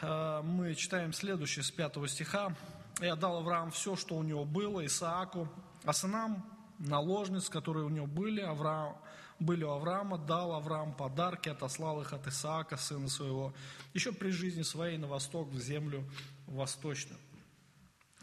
э, 0.00 0.42
мы 0.42 0.74
читаем 0.74 1.12
следующее 1.12 1.62
с 1.62 1.70
5 1.70 2.10
стиха. 2.10 2.56
«И 3.00 3.06
отдал 3.06 3.36
Авраам 3.36 3.70
все, 3.70 3.94
что 3.94 4.16
у 4.16 4.24
него 4.24 4.44
было, 4.44 4.84
Исааку, 4.84 5.48
а 5.84 5.92
сынам 5.92 6.44
наложниц, 6.80 7.48
которые 7.48 7.86
у 7.86 7.88
него 7.88 8.08
были, 8.08 8.40
Авраам, 8.40 8.96
были 9.38 9.62
у 9.62 9.70
Авраама, 9.70 10.18
дал 10.18 10.52
Авраам 10.54 10.92
подарки, 10.92 11.48
отослал 11.48 12.02
их 12.02 12.12
от 12.12 12.26
Исаака, 12.26 12.76
сына 12.76 13.08
своего, 13.08 13.54
еще 13.94 14.12
при 14.12 14.30
жизни 14.30 14.62
своей 14.62 14.98
на 14.98 15.06
восток, 15.06 15.48
в 15.50 15.60
землю 15.60 16.04
восточную. 16.48 17.20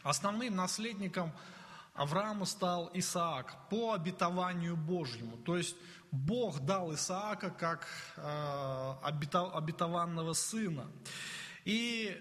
Основным 0.04 0.54
наследником 0.54 1.32
Авраама 1.98 2.46
стал 2.46 2.92
Исаак 2.94 3.58
по 3.70 3.94
обетованию 3.94 4.78
Божьему. 4.78 5.36
То 5.38 5.58
есть 5.58 5.76
Бог 6.12 6.60
дал 6.60 6.94
Исаака 6.94 7.50
как 7.50 7.88
э, 8.18 8.94
обетованного 9.02 10.34
сына. 10.34 10.86
И 11.66 12.16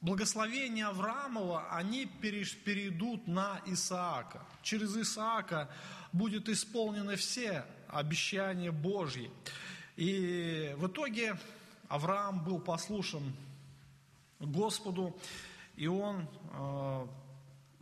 благословения 0.00 0.86
Авраамова, 0.86 1.68
они 1.72 2.06
перейдут 2.06 3.26
на 3.26 3.60
Исаака. 3.66 4.46
Через 4.62 4.96
Исаака 4.96 5.68
будет 6.12 6.48
исполнены 6.48 7.16
все 7.16 7.66
обещания 7.88 8.70
Божьи. 8.70 9.32
И 9.96 10.74
в 10.76 10.86
итоге 10.86 11.36
Авраам 11.88 12.44
был 12.44 12.60
послушен 12.60 13.34
Господу, 14.38 15.16
и 15.74 15.88
он 15.88 16.28
э, 16.52 17.06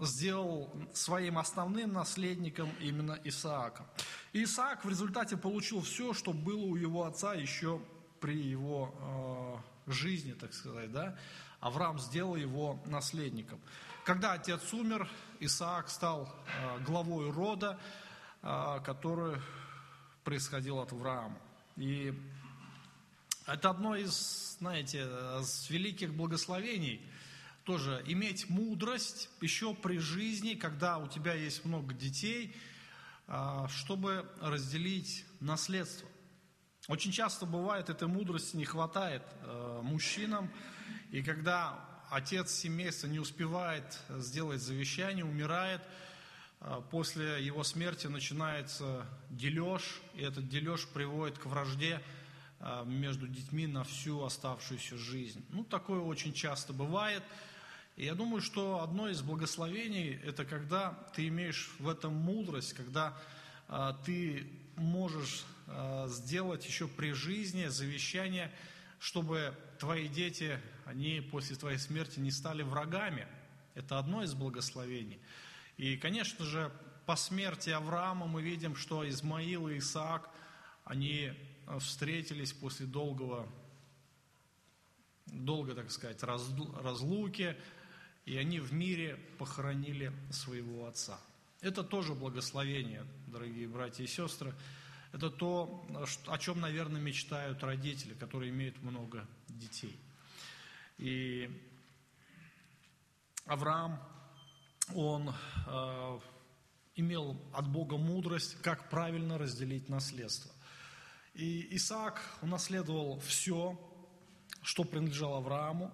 сделал 0.01 0.71
своим 0.93 1.39
основным 1.39 1.93
наследником 1.93 2.71
именно 2.81 3.19
Исаака. 3.25 3.87
Исаак 4.33 4.85
в 4.85 4.89
результате 4.89 5.37
получил 5.37 5.83
все, 5.83 6.15
что 6.15 6.33
было 6.33 6.65
у 6.65 6.77
его 6.77 7.05
отца 7.05 7.35
еще 7.35 7.81
при 8.21 8.37
его 8.37 9.63
э, 9.87 9.91
жизни, 9.93 10.33
так 10.33 10.53
сказать, 10.53 10.93
да. 10.93 11.17
Авраам 11.61 11.99
сделал 11.99 12.37
его 12.37 12.81
наследником. 12.87 13.61
Когда 14.05 14.33
отец 14.33 14.73
умер, 14.73 15.09
Исаак 15.41 15.89
стал 15.89 16.29
э, 16.47 16.79
главой 16.85 17.31
рода, 17.31 17.79
а, 18.43 18.81
который 18.81 19.37
происходил 20.25 20.79
от 20.79 20.93
Авраама. 20.93 21.39
И 21.77 22.15
это 23.47 23.71
одно 23.71 23.97
из, 23.97 24.57
знаете, 24.59 25.01
из 25.41 25.69
великих 25.69 26.15
благословений, 26.15 27.05
тоже 27.65 28.03
иметь 28.07 28.49
мудрость 28.49 29.29
еще 29.41 29.75
при 29.75 29.99
жизни, 29.99 30.55
когда 30.55 30.99
у 30.99 31.09
тебя 31.09 31.35
есть 31.35 31.65
много 31.65 31.95
детей, 31.95 32.57
а, 33.27 33.69
чтобы 33.69 34.27
разделить 34.41 35.25
наследство. 35.41 36.09
Очень 36.89 37.13
часто 37.13 37.47
бывает, 37.47 37.91
этой 37.91 38.09
мудрости 38.09 38.57
не 38.57 38.65
хватает 38.65 39.23
э, 39.43 39.81
мужчинам, 39.85 40.51
и 41.13 41.23
когда 41.23 41.79
отец 42.11 42.51
семейства 42.51 43.07
не 43.07 43.21
успевает 43.21 44.01
сделать 44.09 44.61
завещание, 44.61 45.25
умирает, 45.25 45.83
э, 46.61 46.83
после 46.91 47.45
его 47.45 47.63
смерти 47.63 48.09
начинается 48.09 49.07
дележ, 49.29 50.01
и 50.15 50.23
этот 50.23 50.49
дележ 50.49 50.89
приводит 50.89 51.39
к 51.39 51.47
вражде 51.47 52.03
э, 52.59 52.85
между 52.87 53.29
детьми 53.29 53.69
на 53.69 53.85
всю 53.85 54.25
оставшуюся 54.25 54.97
жизнь. 54.97 55.45
Ну, 55.51 55.63
такое 55.63 56.01
очень 56.01 56.33
часто 56.33 56.73
бывает. 56.73 57.23
И 58.01 58.07
я 58.07 58.15
думаю, 58.15 58.41
что 58.41 58.83
одно 58.83 59.09
из 59.11 59.21
благословений– 59.21 60.19
это 60.25 60.45
когда 60.45 60.93
ты 61.15 61.29
имеешь 61.29 61.71
в 61.79 61.89
этом 61.89 62.15
мудрость, 62.15 62.73
когда 62.73 63.15
ты 64.05 64.47
можешь 64.77 65.45
Э, 65.73 66.09
сделать 66.09 66.67
еще 66.67 66.89
при 66.89 67.13
жизни 67.13 67.67
завещание, 67.67 68.53
чтобы 68.99 69.55
твои 69.79 70.09
дети, 70.09 70.59
они 70.85 71.21
после 71.21 71.55
твоей 71.55 71.79
смерти 71.79 72.19
не 72.19 72.33
стали 72.33 72.63
врагами. 72.63 73.29
Это 73.75 73.99
одно 73.99 74.25
из 74.25 74.35
благословений. 74.35 75.21
И, 75.77 75.97
конечно 75.97 76.45
же, 76.45 76.73
по 77.07 77.15
смерти 77.15 77.71
Авраама 77.71 78.27
мы 78.27 78.43
видим, 78.43 78.75
что 78.75 79.09
Измаил 79.09 79.69
и 79.69 79.79
Исаак, 79.79 80.29
они 80.85 81.33
э, 81.67 81.79
встретились 81.79 82.53
после 82.53 82.87
долгого, 82.87 83.49
долго, 85.27 85.77
так 85.77 85.93
сказать, 85.93 86.21
разлуки, 86.25 87.57
и 88.31 88.37
они 88.37 88.61
в 88.61 88.73
мире 88.73 89.19
похоронили 89.39 90.13
своего 90.31 90.87
отца. 90.87 91.19
Это 91.63 91.83
тоже 91.83 92.15
благословение, 92.15 93.05
дорогие 93.27 93.67
братья 93.67 94.05
и 94.05 94.07
сестры. 94.07 94.55
Это 95.11 95.31
то, 95.31 95.85
о 96.29 96.39
чем, 96.39 96.61
наверное, 96.61 97.01
мечтают 97.01 97.65
родители, 97.65 98.15
которые 98.15 98.51
имеют 98.51 98.81
много 98.83 99.27
детей. 99.49 99.99
И 100.99 101.51
Авраам, 103.47 104.01
он 104.95 105.35
э, 105.67 106.21
имел 106.95 107.37
от 107.53 107.67
Бога 107.67 107.97
мудрость, 107.97 108.63
как 108.63 108.91
правильно 108.91 109.39
разделить 109.39 109.89
наследство. 109.89 110.53
И 111.35 111.67
Исаак 111.75 112.23
унаследовал 112.43 113.19
все, 113.19 113.77
что 114.63 114.85
принадлежало 114.85 115.39
Аврааму. 115.39 115.93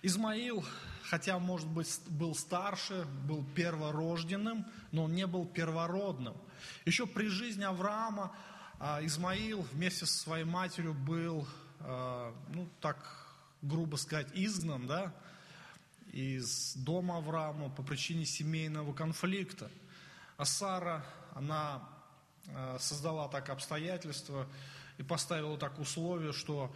Измаил, 0.00 0.64
хотя, 1.08 1.38
может 1.38 1.68
быть, 1.68 2.00
был 2.08 2.34
старше, 2.34 3.06
был 3.26 3.44
перворожденным, 3.54 4.66
но 4.92 5.04
он 5.04 5.14
не 5.14 5.26
был 5.26 5.46
первородным. 5.46 6.36
Еще 6.84 7.06
при 7.06 7.28
жизни 7.28 7.64
Авраама 7.64 8.34
а 8.80 9.04
Измаил 9.04 9.62
вместе 9.72 10.04
со 10.04 10.18
своей 10.18 10.44
матерью 10.44 10.94
был, 10.94 11.46
а, 11.80 12.34
ну 12.48 12.68
так 12.80 13.24
грубо 13.62 13.96
сказать, 13.96 14.28
изгнан, 14.34 14.86
да, 14.86 15.14
из 16.12 16.74
дома 16.76 17.16
Авраама 17.16 17.70
по 17.70 17.82
причине 17.82 18.26
семейного 18.26 18.92
конфликта. 18.92 19.70
А 20.36 20.44
Сара, 20.44 21.04
она 21.34 21.88
а, 22.48 22.76
создала 22.78 23.28
так 23.28 23.48
обстоятельства 23.48 24.46
и 24.98 25.02
поставила 25.02 25.56
так 25.56 25.78
условие, 25.78 26.32
что 26.32 26.74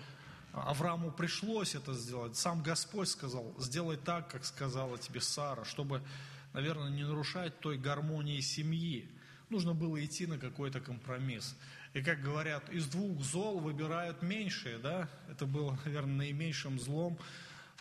Аврааму 0.52 1.10
пришлось 1.10 1.74
это 1.74 1.94
сделать. 1.94 2.36
Сам 2.36 2.62
Господь 2.62 3.08
сказал, 3.08 3.54
сделай 3.58 3.96
так, 3.96 4.30
как 4.30 4.44
сказала 4.44 4.98
тебе 4.98 5.20
Сара, 5.20 5.64
чтобы, 5.64 6.02
наверное, 6.52 6.90
не 6.90 7.04
нарушать 7.04 7.60
той 7.60 7.78
гармонии 7.78 8.40
семьи. 8.40 9.08
Нужно 9.50 9.74
было 9.74 10.04
идти 10.04 10.26
на 10.26 10.38
какой-то 10.38 10.80
компромисс. 10.80 11.56
И 11.94 12.02
как 12.02 12.20
говорят, 12.20 12.68
из 12.70 12.86
двух 12.86 13.22
зол 13.22 13.60
выбирают 13.60 14.22
меньшее, 14.22 14.78
да? 14.78 15.08
Это 15.30 15.46
было, 15.46 15.78
наверное, 15.84 16.16
наименьшим 16.16 16.78
злом, 16.78 17.18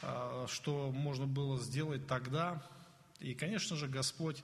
а, 0.02 0.46
что 0.48 0.92
можно 0.92 1.28
было 1.28 1.60
сделать 1.60 2.08
тогда. 2.08 2.64
И, 3.20 3.34
конечно 3.34 3.76
же, 3.76 3.88
Господь 3.88 4.44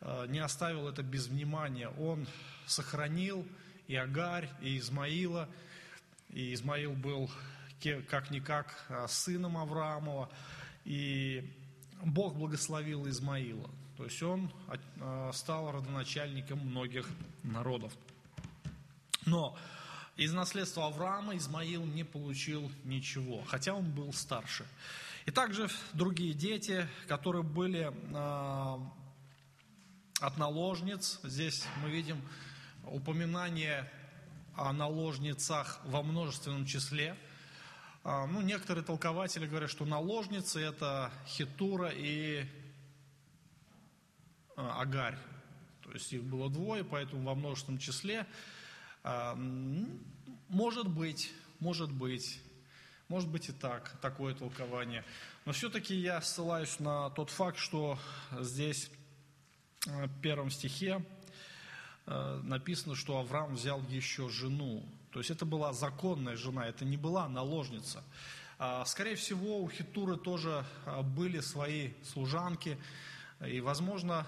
а, 0.00 0.26
не 0.26 0.40
оставил 0.40 0.88
это 0.88 1.02
без 1.02 1.26
внимания. 1.26 1.88
Он 1.98 2.26
сохранил 2.66 3.46
и 3.88 3.96
Агарь, 3.96 4.48
и 4.60 4.78
Измаила. 4.78 5.48
И 6.32 6.52
Измаил 6.54 6.92
был 6.92 7.30
как-никак 8.08 8.84
а, 8.88 9.06
сыном 9.08 9.56
Авраамова. 9.56 10.30
И 10.84 11.50
Бог 12.02 12.34
благословил 12.36 13.08
Измаила. 13.08 13.70
То 13.96 14.04
есть 14.04 14.22
он 14.22 14.50
стал 15.32 15.70
родоначальником 15.70 16.58
многих 16.58 17.08
народов. 17.44 17.92
Но 19.26 19.56
из 20.16 20.32
наследства 20.32 20.86
Авраама 20.86 21.36
Измаил 21.36 21.84
не 21.84 22.04
получил 22.04 22.70
ничего, 22.84 23.42
хотя 23.46 23.74
он 23.74 23.90
был 23.90 24.12
старше. 24.12 24.66
И 25.24 25.30
также 25.30 25.68
другие 25.92 26.34
дети, 26.34 26.86
которые 27.06 27.42
были 27.42 27.92
э, 27.92 28.78
от 30.20 30.36
наложниц, 30.36 31.20
здесь 31.22 31.64
мы 31.82 31.90
видим 31.90 32.20
упоминание 32.84 33.90
о 34.54 34.72
наложницах 34.72 35.80
во 35.84 36.02
множественном 36.02 36.66
числе. 36.66 37.16
Э, 38.04 38.26
ну, 38.26 38.40
некоторые 38.40 38.84
толкователи 38.84 39.46
говорят, 39.46 39.70
что 39.70 39.84
наложницы 39.84 40.60
это 40.60 41.10
Хитура 41.26 41.90
и 41.94 42.40
э, 42.40 42.46
Агарь. 44.56 45.18
То 45.82 45.92
есть 45.92 46.12
их 46.12 46.22
было 46.22 46.48
двое, 46.50 46.84
поэтому 46.84 47.22
во 47.22 47.34
множественном 47.34 47.78
числе. 47.78 48.26
А, 49.04 49.34
может 50.48 50.88
быть, 50.88 51.32
может 51.58 51.92
быть, 51.92 52.40
может 53.08 53.28
быть 53.28 53.48
и 53.48 53.52
так, 53.52 53.98
такое 54.00 54.34
толкование. 54.34 55.04
Но 55.44 55.52
все-таки 55.52 55.94
я 55.94 56.20
ссылаюсь 56.20 56.78
на 56.78 57.10
тот 57.10 57.30
факт, 57.30 57.58
что 57.58 57.98
здесь 58.40 58.90
э, 59.86 60.06
в 60.06 60.20
первом 60.20 60.50
стихе 60.50 61.04
написано, 62.06 62.94
что 62.94 63.18
Авраам 63.18 63.54
взял 63.54 63.80
еще 63.88 64.28
жену. 64.28 64.84
То 65.12 65.20
есть 65.20 65.30
это 65.30 65.44
была 65.44 65.72
законная 65.72 66.36
жена, 66.36 66.66
это 66.66 66.84
не 66.84 66.96
была 66.96 67.28
наложница. 67.28 68.02
А, 68.58 68.84
скорее 68.84 69.16
всего, 69.16 69.60
у 69.60 69.68
Хитуры 69.68 70.16
тоже 70.16 70.64
а, 70.86 71.02
были 71.02 71.40
свои 71.40 71.90
служанки, 72.04 72.78
и, 73.44 73.60
возможно, 73.60 74.26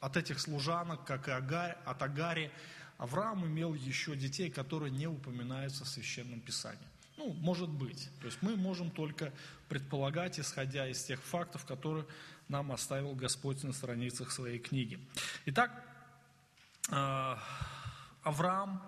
от 0.00 0.16
этих 0.16 0.38
служанок, 0.38 1.04
как 1.04 1.28
и 1.28 1.30
от 1.30 2.02
Агари, 2.02 2.50
Авраам 2.98 3.46
имел 3.46 3.74
еще 3.74 4.16
детей, 4.16 4.50
которые 4.50 4.90
не 4.90 5.06
упоминаются 5.06 5.84
в 5.84 5.88
Священном 5.88 6.40
Писании. 6.40 6.86
Ну, 7.16 7.32
может 7.34 7.68
быть. 7.68 8.08
То 8.20 8.26
есть 8.26 8.38
мы 8.42 8.56
можем 8.56 8.90
только 8.90 9.32
предполагать, 9.68 10.38
исходя 10.38 10.88
из 10.88 11.02
тех 11.04 11.22
фактов, 11.22 11.64
которые 11.64 12.04
нам 12.52 12.70
оставил 12.70 13.14
Господь 13.14 13.64
на 13.64 13.72
страницах 13.72 14.30
своей 14.30 14.58
книги. 14.58 14.98
Итак, 15.46 15.70
а, 16.90 17.38
Авраам, 18.22 18.82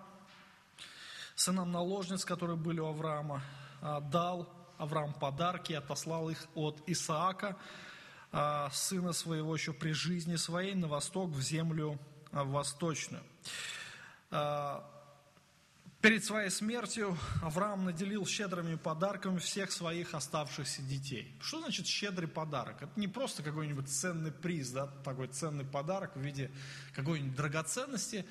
сынам 1.34 1.72
наложниц, 1.72 2.26
которые 2.26 2.58
были 2.58 2.80
у 2.80 2.86
Авраама, 2.88 3.42
а, 3.80 4.00
дал 4.00 4.52
Авраам 4.76 5.14
подарки, 5.14 5.72
отослал 5.72 6.28
их 6.28 6.46
от 6.54 6.82
Исаака, 6.86 7.56
а, 8.32 8.68
сына 8.70 9.14
своего 9.14 9.56
еще 9.56 9.72
при 9.72 9.92
жизни 9.92 10.36
своей, 10.36 10.74
на 10.74 10.86
восток, 10.86 11.30
в 11.30 11.40
землю 11.40 11.98
восточную. 12.32 13.24
А, 16.04 16.06
перед 16.06 16.22
своей 16.22 16.50
смертью 16.50 17.16
Авраам 17.42 17.86
наделил 17.86 18.26
щедрыми 18.26 18.74
подарками 18.74 19.38
всех 19.38 19.72
своих 19.72 20.14
оставшихся 20.14 20.82
детей. 20.82 21.34
Что 21.40 21.60
значит 21.60 21.86
щедрый 21.86 22.28
подарок? 22.28 22.82
Это 22.82 22.92
не 22.96 23.08
просто 23.08 23.42
какой-нибудь 23.42 23.88
ценный 23.88 24.30
приз, 24.30 24.70
да, 24.70 24.86
такой 25.02 25.28
ценный 25.28 25.64
подарок 25.64 26.14
в 26.14 26.20
виде 26.20 26.50
какой-нибудь 26.94 27.34
драгоценности. 27.34 28.26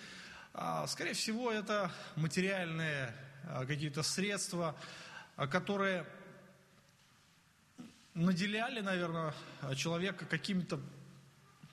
А, 0.54 0.86
скорее 0.86 1.14
всего, 1.14 1.52
это 1.52 1.92
материальные 2.16 3.16
а, 3.46 3.66
какие-то 3.66 4.04
средства, 4.04 4.76
которые 5.36 6.06
наделяли, 8.14 8.82
наверное, 8.82 9.34
человека 9.76 10.26
какими-то 10.26 10.80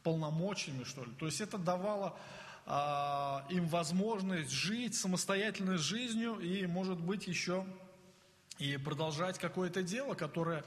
полномочиями, 0.02 0.84
что 0.84 1.04
ли. 1.04 1.12
То 1.18 1.26
есть 1.26 1.42
это 1.42 1.58
давало 1.58 2.08
а, 2.08 2.39
им 2.66 3.66
возможность 3.66 4.50
жить 4.50 4.94
самостоятельной 4.94 5.78
жизнью 5.78 6.38
и, 6.38 6.66
может 6.66 7.00
быть, 7.00 7.26
еще 7.26 7.66
и 8.58 8.76
продолжать 8.76 9.38
какое-то 9.38 9.82
дело, 9.82 10.14
которое 10.14 10.64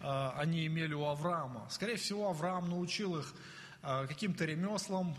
а, 0.00 0.34
они 0.36 0.66
имели 0.66 0.94
у 0.94 1.04
Авраама. 1.04 1.68
Скорее 1.70 1.96
всего, 1.96 2.28
Авраам 2.28 2.68
научил 2.68 3.18
их 3.18 3.34
а, 3.82 4.06
каким-то 4.06 4.44
ремеслам, 4.44 5.16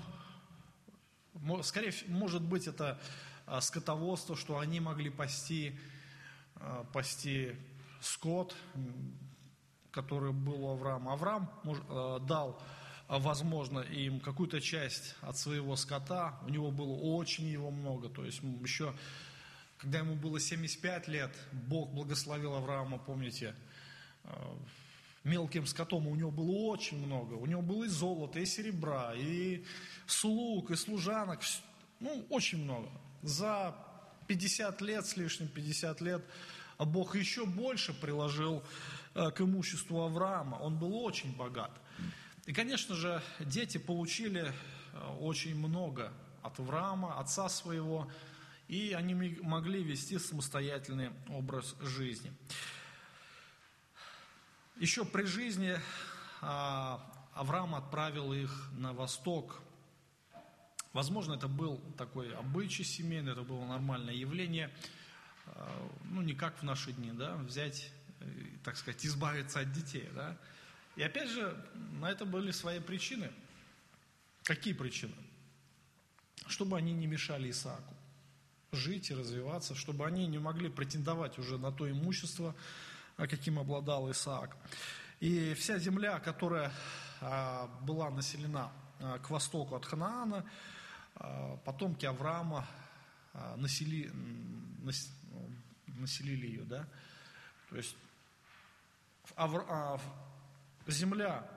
Скорее, 1.64 1.94
может 2.08 2.42
быть, 2.42 2.66
это 2.66 3.00
а, 3.46 3.60
скотоводство, 3.60 4.38
что 4.38 4.58
они 4.58 4.80
могли 4.80 5.10
пасти, 5.10 5.78
а, 6.56 6.86
пасти 6.94 7.56
скот, 8.00 8.56
который 9.92 10.32
был 10.32 10.64
у 10.64 10.72
Авраама. 10.72 11.14
Авраам 11.14 11.52
а, 11.90 12.20
дал, 12.20 12.62
возможно, 13.08 13.80
им 13.80 14.20
какую-то 14.20 14.62
часть 14.62 15.16
от 15.22 15.38
своего 15.38 15.76
скота. 15.76 16.40
У 16.46 16.50
него 16.50 16.72
было 16.72 16.94
очень 16.94 17.46
его 17.46 17.72
много. 17.72 18.10
То 18.10 18.26
есть 18.26 18.42
еще, 18.62 18.94
когда 19.78 20.00
ему 20.00 20.16
было 20.16 20.40
75 20.40 21.08
лет, 21.08 21.36
Бог 21.52 21.92
благословил 21.92 22.56
Авраама, 22.56 22.98
помните, 22.98 23.56
мелким 25.24 25.66
скотом 25.68 26.08
у 26.08 26.16
него 26.16 26.32
было 26.32 26.52
очень 26.52 27.06
много. 27.06 27.34
У 27.34 27.46
него 27.46 27.62
было 27.62 27.84
и 27.86 27.90
золото, 27.90 28.40
и 28.40 28.46
серебра, 28.46 29.14
и 29.16 29.64
слуг, 30.08 30.72
и 30.72 30.76
служанок. 30.76 31.42
Ну, 32.00 32.26
очень 32.30 32.64
много. 32.64 32.90
За 33.22 33.76
50 34.28 34.82
лет, 34.82 35.06
с 35.06 35.18
лишним 35.18 35.48
50 35.48 36.02
лет, 36.02 36.24
Бог 36.78 37.16
еще 37.16 37.46
больше 37.46 37.94
приложил 37.94 38.64
к 39.14 39.40
имуществу 39.40 40.02
Авраама. 40.02 40.56
Он 40.56 40.78
был 40.78 40.96
очень 41.04 41.36
богат. 41.36 41.72
И, 42.46 42.54
конечно 42.54 42.96
же, 42.96 43.24
дети 43.40 43.80
получили 43.80 44.54
э, 44.94 45.00
очень 45.20 45.56
много 45.56 46.14
от 46.44 46.60
Авраама, 46.60 47.20
отца 47.20 47.50
своего, 47.50 48.08
и 48.68 48.94
они 48.94 49.16
могли 49.42 49.84
вести 49.84 50.20
самостоятельный 50.20 51.10
образ 51.30 51.76
жизни. 51.82 52.32
Еще 54.78 55.06
при 55.06 55.24
жизни 55.24 55.76
а, 56.42 57.02
Авраам 57.34 57.74
отправил 57.74 58.34
их 58.34 58.70
на 58.74 58.94
восток. 58.94 59.62
Возможно, 60.94 61.34
это 61.34 61.48
был 61.48 61.80
такой 61.98 62.36
обычай 62.36 62.84
семейный, 62.84 63.32
это 63.32 63.42
было 63.42 63.66
нормальное 63.66 64.14
явление, 64.14 64.72
а, 65.48 65.90
ну, 66.04 66.22
не 66.22 66.34
как 66.34 66.60
в 66.60 66.64
наши 66.64 66.92
дни, 66.92 67.12
да, 67.12 67.36
взять, 67.38 67.92
э, 68.20 68.26
так 68.64 68.78
сказать, 68.78 69.04
избавиться 69.06 69.62
от 69.62 69.72
детей, 69.72 70.10
да. 70.14 70.38
И 70.96 71.04
опять 71.04 71.30
же, 71.30 71.56
на 72.00 72.10
это 72.10 72.26
были 72.26 72.52
свои 72.52 72.80
причины. 72.80 73.32
Какие 74.44 74.74
причины? 74.74 75.14
Чтобы 76.48 76.78
они 76.78 76.94
не 76.94 77.08
мешали 77.08 77.50
Исааку 77.50 77.96
жить 78.76 79.10
и 79.10 79.16
развиваться, 79.16 79.74
чтобы 79.74 80.06
они 80.06 80.28
не 80.28 80.38
могли 80.38 80.70
претендовать 80.70 81.40
уже 81.40 81.58
на 81.58 81.72
то 81.72 81.90
имущество, 81.90 82.56
а 83.18 83.28
каким 83.28 83.58
обладал 83.58 84.12
Исаак. 84.12 84.56
И 85.22 85.54
вся 85.54 85.80
земля, 85.80 86.20
которая 86.20 86.72
а, 87.22 87.68
была 87.82 88.10
населена 88.10 88.72
а, 89.00 89.20
к 89.20 89.30
востоку 89.30 89.76
от 89.76 89.86
Ханаана, 89.86 90.46
потомки 91.64 92.06
Авраама 92.06 92.68
насели, 93.56 94.12
населили 95.88 96.48
ее, 96.48 96.64
да, 96.64 96.86
то 97.70 97.78
есть 97.78 97.96
земля 100.88 101.48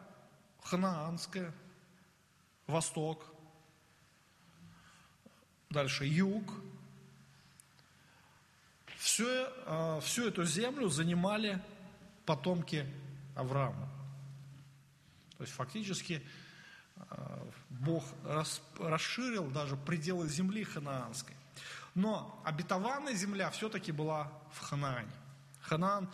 ханаанская, 0.62 1.52
восток, 2.66 3.24
дальше 5.70 6.04
юг, 6.04 6.44
все, 8.98 9.52
а, 9.66 10.00
всю 10.00 10.28
эту 10.28 10.44
землю 10.44 10.88
занимали 10.88 11.62
потомки 12.26 12.86
Авраама. 13.34 13.88
То 15.36 15.44
есть 15.44 15.54
фактически 15.54 16.22
а, 16.96 17.48
Бог 17.70 18.04
расширил 18.78 19.46
даже 19.50 19.76
пределы 19.76 20.28
земли 20.28 20.64
ханаанской. 20.64 21.34
Но 21.94 22.40
обетованная 22.44 23.14
земля 23.14 23.50
все-таки 23.50 23.92
была 23.92 24.30
в 24.52 24.60
Ханаане. 24.60 25.10
Ханаан 25.62 26.08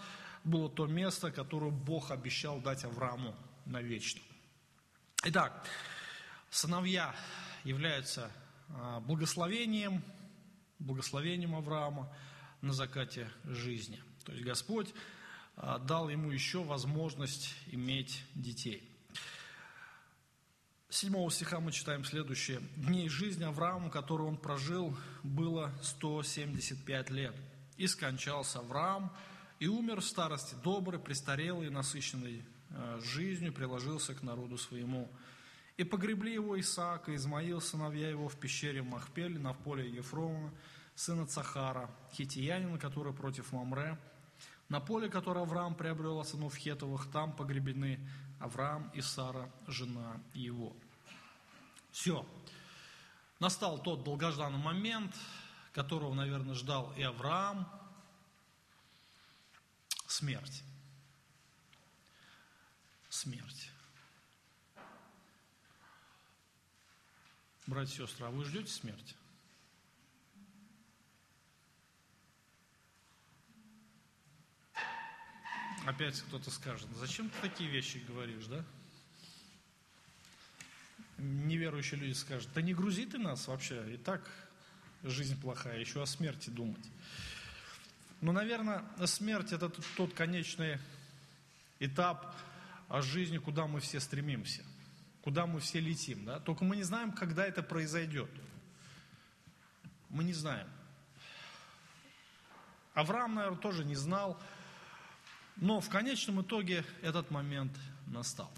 было 0.45 0.69
то 0.69 0.87
место, 0.87 1.31
которое 1.31 1.71
Бог 1.71 2.11
обещал 2.11 2.61
дать 2.61 2.85
Аврааму 2.85 3.35
навечно. 3.65 4.23
Итак, 5.25 5.67
сыновья 6.51 7.15
являются 7.65 8.31
а, 8.69 9.01
благословением, 9.01 10.03
благословением 10.79 11.57
Авраама, 11.57 12.15
на 12.61 12.73
закате 12.73 13.29
жизни. 13.45 14.03
То 14.25 14.33
есть 14.33 14.45
Господь 14.45 14.95
а, 15.57 15.79
дал 15.79 16.09
ему 16.09 16.31
еще 16.31 16.63
возможность 16.63 17.55
иметь 17.67 18.23
детей. 18.35 18.91
Седьмого 20.89 21.31
стиха 21.31 21.61
мы 21.61 21.73
читаем 21.73 22.05
следующее. 22.05 22.61
«Дней 22.77 23.09
жизни 23.09 23.45
Авраама, 23.45 23.91
которую 23.91 24.29
он 24.29 24.37
прожил, 24.37 24.97
было 25.23 25.73
175 25.83 27.11
лет. 27.11 27.35
И 27.77 27.87
скончался 27.87 28.61
Авраам, 28.61 29.13
и 29.59 29.67
умер 29.67 30.01
в 30.01 30.05
старости 30.05 30.55
добрый, 30.63 30.99
престарелый 30.99 31.71
насыщенный 31.71 32.45
а, 32.71 33.01
жизнью, 33.01 33.53
приложился 33.53 34.15
к 34.15 34.23
народу 34.23 34.59
своему. 34.59 35.11
И 35.77 35.85
погребли 35.85 36.35
его 36.35 36.59
Исаака, 36.59 37.13
и 37.13 37.17
Измаил, 37.17 37.61
сыновья 37.61 38.09
его, 38.09 38.29
в 38.29 38.37
пещере 38.37 38.83
Махпеле, 38.83 39.39
на 39.39 39.55
поле 39.55 39.89
Ефрона, 39.91 40.53
сына 40.95 41.27
Цахара, 41.27 41.91
хитиянина, 42.13 42.79
который 42.79 43.13
против 43.13 43.53
Мамре, 43.53 43.99
на 44.69 44.81
поле, 44.81 45.09
которое 45.09 45.43
Авраам 45.43 45.75
приобрел 45.75 46.21
от 46.21 46.29
сынов 46.29 46.55
Хетовых, 46.55 47.11
там 47.11 47.33
погребены 47.33 47.99
Авраам 48.41 48.91
и 48.95 49.01
Сара, 49.01 49.51
жена 49.67 50.21
его. 50.33 50.75
Все. 51.91 52.27
Настал 53.41 53.79
тот 53.79 54.05
долгожданный 54.05 54.59
момент, 54.59 55.15
которого, 55.73 56.15
наверное, 56.15 56.55
ждал 56.55 56.93
и 56.97 57.03
Авраам. 57.03 57.69
Смерть. 60.07 60.63
Смерть. 63.09 63.71
Братья 67.67 68.05
и 68.05 68.07
сестры, 68.07 68.27
а 68.27 68.31
вы 68.31 68.45
ждете 68.45 68.71
смерти? 68.71 69.15
Опять 75.87 76.21
кто-то 76.23 76.51
скажет, 76.51 76.89
зачем 76.97 77.29
ты 77.29 77.49
такие 77.49 77.71
вещи 77.71 77.99
говоришь, 77.99 78.47
да? 78.47 78.65
Неверующие 81.19 82.01
люди 82.01 82.15
скажут, 82.15 82.51
да 82.55 82.63
не 82.63 82.75
грузи 82.75 83.07
ты 83.07 83.19
нас 83.19 83.47
вообще, 83.49 83.95
и 83.95 83.97
так 83.97 84.31
жизнь 85.03 85.41
плохая, 85.41 85.79
еще 85.79 86.03
о 86.03 86.07
смерти 86.07 86.51
думать. 86.51 86.85
Но, 88.25 88.33
наверное, 88.33 88.83
смерть 89.05 89.53
это 89.53 89.69
тот 89.99 90.15
конечный 90.15 90.79
этап 91.79 92.35
жизни, 93.03 93.37
куда 93.37 93.67
мы 93.67 93.81
все 93.81 94.01
стремимся, 94.01 94.65
куда 95.21 95.45
мы 95.45 95.61
все 95.61 95.79
летим. 95.79 96.25
Да? 96.25 96.41
Только 96.41 96.65
мы 96.65 96.77
не 96.77 96.85
знаем, 96.85 97.13
когда 97.13 97.45
это 97.45 97.63
произойдет. 97.63 98.31
Мы 100.09 100.25
не 100.25 100.33
знаем. 100.33 100.67
Авраам, 102.95 103.35
наверное, 103.35 103.59
тоже 103.59 103.85
не 103.85 103.95
знал, 103.95 104.41
но 105.57 105.83
в 105.83 105.91
конечном 105.91 106.41
итоге 106.41 106.83
этот 107.03 107.31
момент 107.31 107.79
настал. 108.07 108.51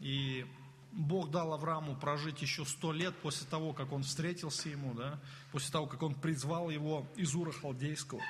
И 0.00 0.44
Бог 0.90 1.30
дал 1.30 1.52
Аврааму 1.52 1.94
прожить 1.94 2.42
еще 2.42 2.64
сто 2.64 2.90
лет 2.90 3.14
после 3.18 3.46
того, 3.46 3.74
как 3.74 3.92
он 3.92 4.02
встретился 4.02 4.70
ему, 4.70 4.92
да, 4.92 5.20
после 5.52 5.70
того, 5.70 5.86
как 5.86 6.02
он 6.02 6.16
призвал 6.16 6.68
его 6.68 7.06
из 7.14 7.32
Ура 7.36 7.52
Халдейского. 7.52 8.20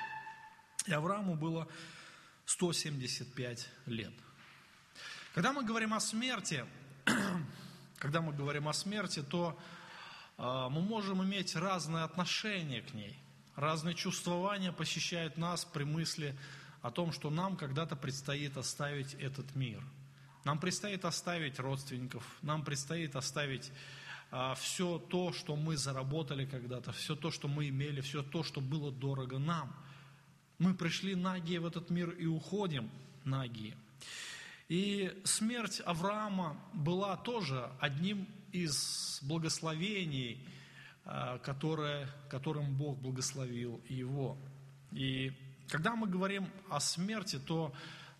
И 0.87 0.93
Аврааму 0.93 1.35
было 1.35 1.67
175 2.45 3.69
лет. 3.87 4.13
Когда 5.33 5.51
мы 5.51 5.63
говорим 5.63 5.93
о 5.93 5.99
смерти, 5.99 6.65
когда 7.97 8.21
мы 8.21 8.33
говорим 8.33 8.67
о 8.67 8.73
смерти, 8.73 9.21
то 9.21 9.59
э, 10.37 10.41
мы 10.43 10.81
можем 10.81 11.23
иметь 11.23 11.55
разные 11.55 12.03
отношения 12.03 12.81
к 12.81 12.93
ней. 12.93 13.17
Разные 13.55 13.95
чувствования 13.95 14.71
посещают 14.71 15.37
нас 15.37 15.65
при 15.65 15.83
мысли 15.83 16.37
о 16.81 16.91
том, 16.91 17.11
что 17.11 17.29
нам 17.29 17.57
когда-то 17.57 17.95
предстоит 17.95 18.57
оставить 18.57 19.15
этот 19.15 19.55
мир. 19.55 19.81
Нам 20.43 20.59
предстоит 20.59 21.03
оставить 21.05 21.59
родственников, 21.59 22.23
нам 22.43 22.63
предстоит 22.63 23.15
оставить 23.15 23.71
а, 24.29 24.53
все 24.53 24.99
то, 24.99 25.33
что 25.33 25.55
мы 25.55 25.77
заработали 25.77 26.45
когда-то, 26.45 26.91
все 26.91 27.15
то, 27.15 27.31
что 27.31 27.47
мы 27.47 27.69
имели, 27.69 28.01
все 28.01 28.21
то, 28.21 28.43
что 28.43 28.61
было 28.61 28.91
дорого 28.91 29.39
нам. 29.39 29.75
Мы 30.57 30.73
пришли 30.73 31.15
нагие 31.15 31.59
в 31.59 31.65
этот 31.65 31.89
мир 31.89 32.11
и 32.11 32.25
уходим 32.25 32.89
нагие. 33.23 33.75
И 34.67 35.21
смерть 35.25 35.81
Авраама 35.85 36.57
была 36.73 37.17
тоже 37.17 37.69
одним 37.79 38.27
из 38.51 39.19
благословений, 39.21 40.47
а, 41.03 41.37
которое, 41.39 42.09
которым 42.29 42.75
Бог 42.75 42.97
благословил 42.97 43.81
его. 43.89 44.37
И 44.91 45.33
когда 45.69 45.95
мы 45.95 46.07
говорим 46.07 46.49
о 46.69 46.79
смерти, 46.79 47.37
то, 47.37 47.73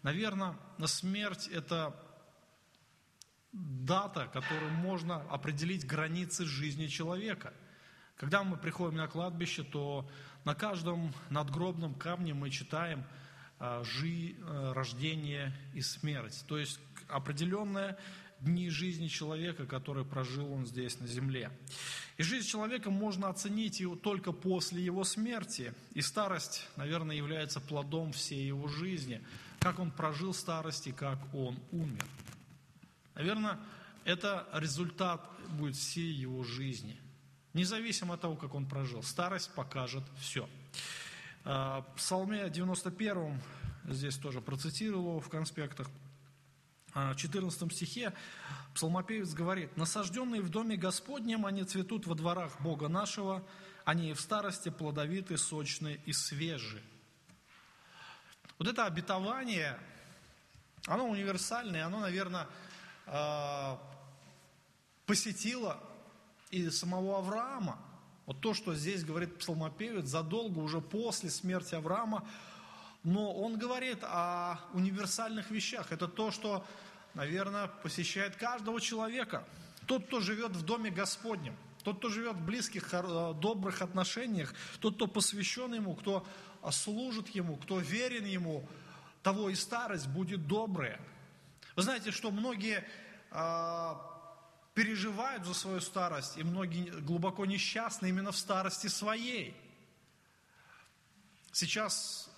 наверное, 0.04 0.56
смерть– 0.86 1.48
это 1.54 1.96
дата, 3.52 4.28
которой 4.28 4.70
можно 4.70 5.22
определить 5.32 5.88
границы 5.88 6.46
жизни 6.46 6.88
человека. 6.88 7.54
Когда 8.18 8.44
мы 8.44 8.58
приходим 8.58 8.98
на 8.98 9.08
кладбище, 9.08 9.64
то 9.64 10.10
на 10.46 10.54
каждом 10.56 11.14
надгробном 11.30 11.96
камне 11.96 12.34
мы 12.34 12.52
читаем 12.52 13.04
а, 13.60 13.84
жи, 13.84 14.36
а, 14.44 14.74
рождение 14.74 15.54
и 15.74 15.82
смерть. 15.82 16.46
То 16.48 16.58
есть 16.58 16.80
определенные 17.10 17.98
дни 18.40 18.70
жизни 18.70 19.08
человека, 19.08 19.66
которые 19.66 20.06
прожил 20.06 20.52
он 20.52 20.68
здесь 20.68 21.00
на 21.00 21.08
земле. 21.08 21.52
И 22.18 22.24
жизнь 22.24 22.48
человека 22.48 22.92
можно 22.92 23.30
оценить 23.30 23.80
его 23.80 23.96
только 23.96 24.32
после 24.32 24.84
его 24.84 25.04
смерти. 25.04 25.74
И 25.94 26.02
старость, 26.02 26.68
наверное, 26.76 27.16
является 27.16 27.60
плодом 27.60 28.12
всей 28.12 28.46
его 28.46 28.68
жизни. 28.68 29.22
Как 29.60 29.80
он 29.80 29.90
прожил 29.92 30.34
старость 30.34 30.88
и 30.88 30.92
как 30.92 31.18
он 31.34 31.58
умер. 31.72 32.06
Наверное, 33.16 33.60
это 34.04 34.48
результат 34.54 35.28
будет 35.50 35.76
всей 35.76 36.12
его 36.12 36.44
жизни. 36.44 37.00
Независимо 37.56 38.16
от 38.16 38.22
того, 38.22 38.36
как 38.36 38.54
он 38.54 38.66
прожил. 38.66 39.02
Старость 39.02 39.50
покажет 39.54 40.04
все. 40.20 40.50
А, 41.46 41.84
в 41.84 41.96
Псалме 41.96 42.50
91, 42.50 43.42
здесь 43.86 44.18
тоже 44.18 44.42
процитировал 44.42 45.12
его 45.12 45.20
в 45.22 45.30
конспектах, 45.30 45.90
а, 46.94 47.14
в 47.14 47.16
14 47.16 47.72
стихе 47.72 48.12
псалмопевец 48.74 49.34
говорит, 49.34 49.78
«Насажденные 49.78 50.42
в 50.42 50.50
доме 50.50 50.76
Господнем, 50.76 51.46
они 51.46 51.64
цветут 51.64 52.08
во 52.08 52.16
дворах 52.16 52.60
Бога 52.60 52.90
нашего, 52.90 53.42
они 53.86 54.10
и 54.10 54.14
в 54.14 54.20
старости 54.20 54.68
плодовиты, 54.68 55.38
сочные 55.38 56.02
и 56.06 56.12
свежие». 56.12 56.84
Вот 58.60 58.68
это 58.68 58.86
обетование, 58.86 59.80
оно 60.88 61.08
универсальное, 61.08 61.86
оно, 61.86 62.02
наверное, 62.02 62.50
а, 63.06 63.82
посетило 65.06 65.82
и 66.52 66.70
самого 66.70 67.18
Авраама. 67.18 67.80
Вот 68.26 68.42
то, 68.42 68.54
что 68.54 68.74
здесь 68.74 69.04
говорит 69.04 69.38
псалмопевец, 69.38 70.06
задолго, 70.06 70.60
уже 70.60 70.82
после 70.82 71.30
смерти 71.30 71.76
Авраама, 71.76 72.28
но 73.04 73.32
он 73.34 73.58
говорит 73.58 74.00
о 74.02 74.60
универсальных 74.74 75.52
вещах. 75.52 75.92
Это 75.92 76.08
то, 76.08 76.32
что, 76.32 76.66
наверное, 77.14 77.68
посещает 77.68 78.36
каждого 78.36 78.82
человека. 78.82 79.44
Тот, 79.86 80.08
кто 80.08 80.20
живет 80.20 80.54
в 80.54 80.64
доме 80.64 80.90
Господнем, 80.90 81.56
тот, 81.84 82.00
кто 82.00 82.10
живет 82.10 82.36
в 82.36 82.46
близких, 82.46 82.92
э, 82.94 83.34
добрых 83.40 83.84
отношениях, 83.84 84.56
тот, 84.80 84.96
кто 84.96 85.06
посвящен 85.06 85.74
Ему, 85.76 85.96
кто 85.96 86.26
служит 86.72 87.30
Ему, 87.30 87.58
кто 87.58 87.78
верен 87.80 88.26
Ему, 88.26 88.68
того 89.22 89.50
и 89.50 89.56
старость 89.56 90.08
будет 90.08 90.48
добрая. 90.48 91.00
Вы 91.76 91.84
знаете, 91.84 92.12
что 92.12 92.32
многие 92.32 92.84
а, 93.30 94.15
переживают 94.76 95.46
за 95.46 95.54
свою 95.54 95.80
старость, 95.80 96.38
и 96.38 96.44
многие 96.44 96.92
глубоко 97.02 97.46
несчастны 97.46 98.08
именно 98.10 98.32
в 98.34 98.38
старости 98.38 98.88
своей. 98.88 99.56
Сейчас, 101.54 102.30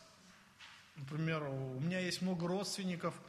например, 0.96 1.44
у 1.44 1.80
меня 1.80 2.00
есть 2.00 2.22
много 2.22 2.48
родственников, 2.48 3.20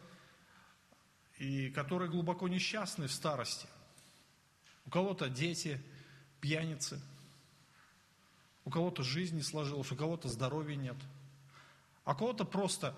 и 1.38 1.70
которые 1.70 2.10
глубоко 2.10 2.48
несчастны 2.48 3.06
в 3.06 3.12
старости. 3.12 3.66
У 4.84 4.90
кого-то 4.90 5.30
дети, 5.30 5.80
пьяницы, 6.42 7.00
у 8.66 8.70
кого-то 8.70 9.02
жизнь 9.02 9.36
не 9.36 9.42
сложилась, 9.42 9.90
у 9.90 9.96
кого-то 9.96 10.28
здоровья 10.28 10.76
нет, 10.76 10.96
а 12.04 12.12
у 12.12 12.16
кого-то 12.16 12.44
просто 12.44 12.94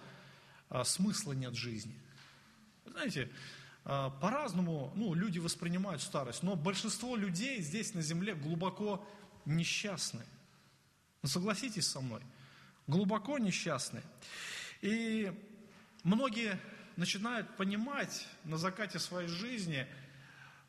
а, 0.70 0.82
смысла 0.82 1.32
нет 1.32 1.54
жизни. 1.54 1.96
Знаете, 2.86 3.30
а, 3.30 3.59
по-разному 3.84 4.92
ну, 4.94 5.14
люди 5.14 5.38
воспринимают 5.38 6.02
старость, 6.02 6.42
но 6.42 6.54
большинство 6.54 7.16
людей 7.16 7.60
здесь 7.62 7.94
на 7.94 8.02
земле 8.02 8.34
глубоко 8.34 9.04
несчастны. 9.44 10.24
Ну, 11.22 11.28
согласитесь 11.28 11.86
со 11.86 12.00
мной, 12.00 12.22
глубоко 12.86 13.38
несчастны. 13.38 14.02
И 14.80 15.32
многие 16.02 16.58
начинают 16.96 17.56
понимать 17.56 18.26
на 18.44 18.56
закате 18.56 18.98
своей 18.98 19.28
жизни, 19.28 19.86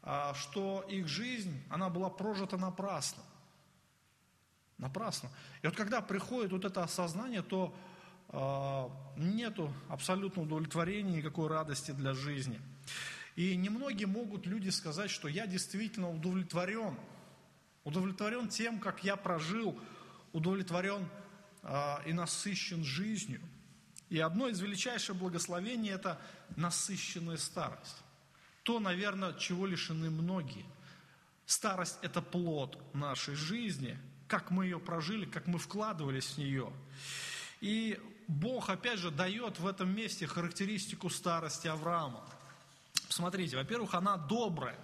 а, 0.04 0.34
что 0.34 0.86
их 0.90 1.08
жизнь, 1.08 1.62
она 1.70 1.90
была 1.90 2.10
прожита 2.10 2.58
напрасно. 2.58 3.24
Напрасно. 4.78 5.30
И 5.62 5.68
вот 5.68 5.76
когда 5.76 6.02
приходит 6.02 6.52
вот 6.52 6.66
это 6.66 6.84
осознание, 6.84 7.44
то 7.44 7.72
э, 8.30 8.90
нету 9.16 9.72
абсолютно 9.90 10.42
удовлетворения, 10.42 11.18
никакой 11.18 11.50
радости 11.50 11.92
для 11.92 12.16
жизни. 12.16 12.60
И 13.36 13.56
немногие 13.56 14.08
могут 14.08 14.46
люди 14.46 14.70
сказать, 14.70 15.10
что 15.10 15.28
я 15.28 15.48
действительно 15.48 16.10
удовлетворен. 16.10 16.98
Удовлетворен 17.84 18.50
тем, 18.50 18.80
как 18.80 19.04
я 19.04 19.16
прожил, 19.16 19.80
удовлетворен 20.34 21.08
э, 21.64 21.96
и 22.06 22.14
насыщен 22.14 22.84
жизнью. 22.84 23.42
И 24.10 24.20
одно 24.20 24.50
из 24.50 24.60
величайших 24.60 25.16
благословений– 25.16 25.90
это 25.92 26.20
насыщенная 26.58 27.38
старость. 27.38 28.04
То, 28.64 28.80
наверное, 28.80 29.34
чего 29.34 29.66
лишены 29.66 30.10
многие. 30.10 30.66
Старость– 31.46 31.98
это 32.02 32.22
плод 32.22 32.78
нашей 32.94 33.36
жизни, 33.36 33.98
как 34.28 34.52
мы 34.52 34.66
ее 34.66 34.80
прожили, 34.80 35.26
как 35.26 35.48
мы 35.48 35.58
вкладывались 35.58 36.32
в 36.32 36.38
нее. 36.38 36.72
И 37.62 38.00
Бог, 38.28 38.70
опять 38.70 39.00
же, 39.00 39.10
дает 39.10 39.60
в 39.60 39.66
этом 39.66 39.96
месте 39.96 40.28
характеристику 40.28 41.10
старости 41.10 41.68
Авраама– 41.68 42.30
Посмотрите, 43.12 43.58
во-первых, 43.58 43.94
она 43.94 44.16
добрая. 44.16 44.80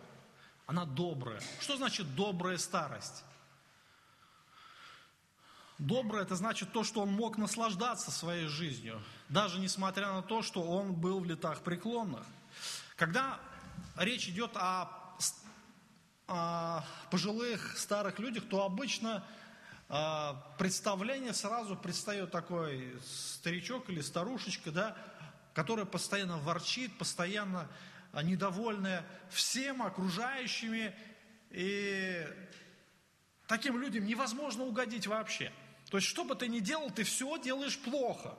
Она 0.66 0.84
добрая. 0.84 1.42
Что 1.62 1.78
значит 1.78 2.14
добрая 2.14 2.58
старость? 2.58 3.24
Доброе– 5.78 6.24
это 6.26 6.36
значит 6.36 6.74
то, 6.74 6.84
что 6.84 7.00
он 7.04 7.10
мог 7.10 7.38
наслаждаться 7.38 8.12
своей 8.12 8.48
жизнью, 8.48 9.02
даже 9.30 9.60
несмотря 9.60 10.12
на 10.12 10.22
то, 10.24 10.42
что 10.42 10.62
он 10.62 10.92
был 10.92 11.22
в 11.22 11.26
летах 11.26 11.62
преклонных. 11.62 12.26
Когда 12.98 13.40
речь 13.96 14.28
идет 14.28 14.52
о, 14.58 14.90
о 16.28 16.84
пожилых 17.10 17.78
старых 17.78 18.20
людях, 18.20 18.44
то 18.50 18.66
обычно 18.66 19.24
э, 19.88 20.34
представление 20.58 21.34
сразу 21.34 21.78
предстает 21.78 22.32
такой 22.32 22.94
старичок 23.06 23.90
или 23.90 24.02
старушечка, 24.02 24.72
да, 24.72 24.98
которая 25.54 25.86
постоянно 25.86 26.38
ворчит, 26.40 26.98
постоянно 26.98 27.70
недовольная 28.24 29.06
всем 29.30 29.82
окружающими, 29.82 30.96
и 31.52 32.28
таким 33.48 33.80
людям 33.80 34.06
невозможно 34.06 34.64
угодить 34.64 35.08
вообще. 35.08 35.52
То 35.90 35.98
есть, 35.98 36.08
что 36.08 36.26
бы 36.26 36.36
ты 36.36 36.48
ни 36.48 36.60
делал, 36.60 36.90
ты 36.90 37.04
все 37.04 37.38
делаешь 37.42 37.80
плохо. 37.80 38.38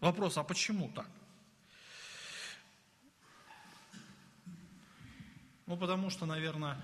Вопрос, 0.00 0.38
а 0.38 0.44
почему 0.44 0.90
так? 0.92 1.08
Ну, 5.66 5.76
потому 5.76 6.08
что, 6.08 6.24
наверное, 6.24 6.80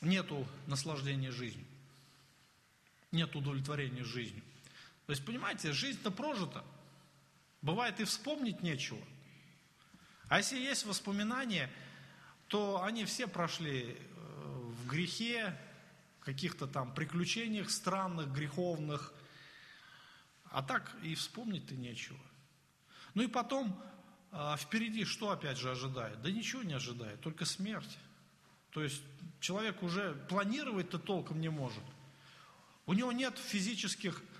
нету 0.00 0.46
наслаждения 0.66 1.30
жизнью, 1.30 1.66
нет 3.12 3.34
удовлетворения 3.36 4.04
жизнью. 4.04 4.42
То 5.06 5.12
есть, 5.12 5.24
понимаете, 5.24 5.72
жизнь-то 5.72 6.10
прожита. 6.10 6.64
Бывает 7.66 7.98
и 7.98 8.04
вспомнить 8.04 8.62
нечего. 8.62 9.02
А 10.28 10.38
если 10.38 10.56
есть 10.56 10.86
воспоминания, 10.86 11.68
то 12.46 12.84
они 12.84 13.04
все 13.04 13.26
прошли 13.26 13.96
э, 13.98 14.02
в 14.14 14.86
грехе, 14.86 15.58
каких-то 16.20 16.68
там 16.68 16.94
приключениях 16.94 17.70
странных, 17.70 18.32
греховных. 18.32 19.12
А 20.44 20.62
так 20.62 20.94
и 21.02 21.16
вспомнить-то 21.16 21.74
нечего. 21.74 22.20
Ну 23.14 23.24
и 23.24 23.26
потом 23.26 23.76
э, 24.30 24.54
впереди 24.58 25.04
что 25.04 25.30
опять 25.30 25.58
же 25.58 25.72
ожидает? 25.72 26.22
Да 26.22 26.30
ничего 26.30 26.62
не 26.62 26.74
ожидает, 26.74 27.20
только 27.20 27.44
смерть. 27.44 27.98
То 28.70 28.84
есть 28.84 29.02
человек 29.40 29.82
уже 29.82 30.14
планировать-то 30.28 31.00
толком 31.00 31.40
не 31.40 31.48
может. 31.48 31.82
У 32.86 32.92
него 32.92 33.10
нет 33.10 33.36
физических 33.38 34.22
а, 34.22 34.35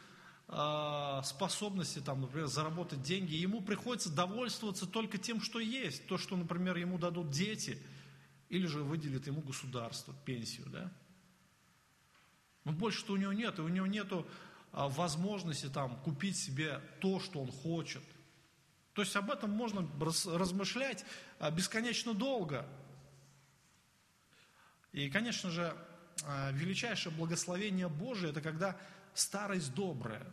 способности, 0.49 1.99
там, 1.99 2.21
например, 2.21 2.47
заработать 2.47 3.03
деньги, 3.03 3.35
ему 3.35 3.63
приходится 3.63 4.11
довольствоваться 4.13 4.87
только 4.87 5.19
тем, 5.19 5.41
что 5.41 5.59
есть. 5.59 6.07
То, 6.07 6.19
что, 6.19 6.37
например, 6.37 6.77
ему 6.77 6.99
дадут 6.99 7.31
дети, 7.31 7.83
или 8.49 8.67
же 8.67 8.83
выделит 8.83 9.27
ему 9.27 9.41
государство, 9.41 10.15
пенсию, 10.25 10.69
да. 10.69 10.93
Но 12.65 12.73
больше-то 12.73 13.13
у 13.13 13.17
него 13.17 13.33
нет, 13.33 13.59
и 13.59 13.63
у 13.63 13.69
него 13.69 13.87
нет 13.87 14.13
а, 14.73 14.89
возможности 14.89 15.67
там, 15.67 15.97
купить 16.03 16.37
себе 16.37 16.81
то, 17.01 17.21
что 17.21 17.41
он 17.41 17.51
хочет. 17.51 18.03
То 18.93 19.03
есть 19.03 19.15
об 19.17 19.31
этом 19.31 19.51
можно 19.51 19.89
размышлять 20.27 21.05
а, 21.39 21.51
бесконечно 21.51 22.15
долго. 22.15 22.67
И, 24.93 25.11
конечно 25.11 25.51
же, 25.51 25.77
величайшее 26.53 27.15
благословение 27.15 27.89
Божие– 27.89 28.31
это 28.33 28.41
когда 28.41 28.77
старость 29.19 29.75
добрая. 29.75 30.27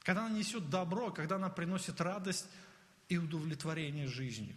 Когда 0.00 0.26
она 0.26 0.38
несет 0.38 0.70
добро, 0.70 1.10
когда 1.10 1.36
она 1.36 1.48
приносит 1.48 2.00
радость 2.00 2.46
и 3.08 3.18
удовлетворение 3.18 4.06
жизнью. 4.06 4.54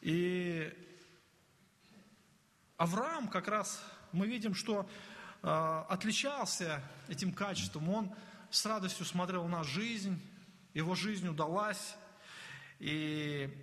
И 0.00 0.72
Авраам 2.76 3.28
как 3.28 3.46
раз, 3.48 3.82
мы 4.12 4.26
видим, 4.26 4.54
что 4.54 4.88
э, 5.42 5.84
отличался 5.88 6.82
этим 7.08 7.32
качеством. 7.32 7.88
Он 7.90 8.14
с 8.50 8.64
радостью 8.66 9.04
смотрел 9.04 9.46
на 9.46 9.62
жизнь, 9.62 10.20
его 10.74 10.94
жизнь 10.94 11.28
удалась. 11.28 11.94
И 12.78 13.54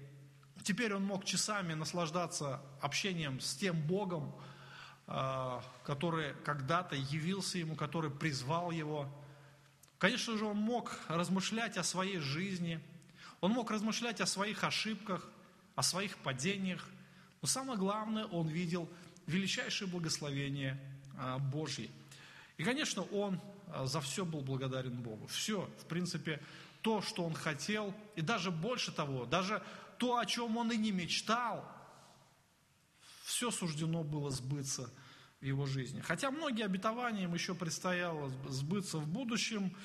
теперь 0.64 0.94
он 0.94 1.04
мог 1.04 1.26
часами 1.26 1.74
наслаждаться 1.74 2.62
общением 2.80 3.40
с 3.40 3.56
тем 3.56 3.82
Богом, 3.82 4.36
который 5.08 6.34
когда-то 6.44 6.96
явился 6.98 7.58
ему, 7.58 7.76
который 7.76 8.12
призвал 8.12 8.72
его. 8.72 9.08
Конечно 10.00 10.38
же, 10.38 10.46
он 10.46 10.58
мог 10.58 11.00
размышлять 11.08 11.78
о 11.78 11.84
своей 11.84 12.18
жизни, 12.18 12.82
он 13.40 13.52
мог 13.52 13.72
размышлять 13.72 14.20
о 14.20 14.26
своих 14.26 14.66
ошибках, 14.66 15.26
о 15.76 15.82
своих 15.84 16.18
падениях, 16.18 16.86
но 17.42 17.48
самое 17.48 17.80
главное, 17.80 18.26
он 18.26 18.48
видел 18.48 18.90
величайшее 19.28 19.88
благословение 19.88 20.80
а, 21.18 21.38
Божье. 21.38 21.90
И, 22.58 22.64
конечно, 22.64 23.04
он 23.04 23.40
а, 23.68 23.86
за 23.86 24.02
все 24.02 24.26
был 24.26 24.42
благодарен 24.42 24.96
Богу. 25.02 25.28
Все, 25.28 25.70
в 25.80 25.86
принципе, 25.86 26.42
то, 26.82 27.02
что 27.02 27.24
он 27.24 27.34
хотел, 27.34 27.94
и 28.16 28.22
даже 28.22 28.52
больше 28.52 28.92
того, 28.92 29.26
даже 29.26 29.62
то, 29.98 30.18
о 30.18 30.26
чем 30.26 30.58
он 30.58 30.72
и 30.72 30.78
не 30.78 30.92
мечтал, 30.92 31.70
все 33.28 33.52
суждено 33.52 34.04
было 34.06 34.32
сбыться 34.32 34.90
в 35.42 35.46
его 35.46 35.66
жизни. 35.66 36.00
Хотя 36.00 36.32
многие 36.32 36.64
обетования 36.64 37.26
им 37.26 37.34
еще 37.34 37.54
предстояло 37.54 38.32
сбыться 38.48 39.00
в 39.00 39.08
будущем, 39.08 39.76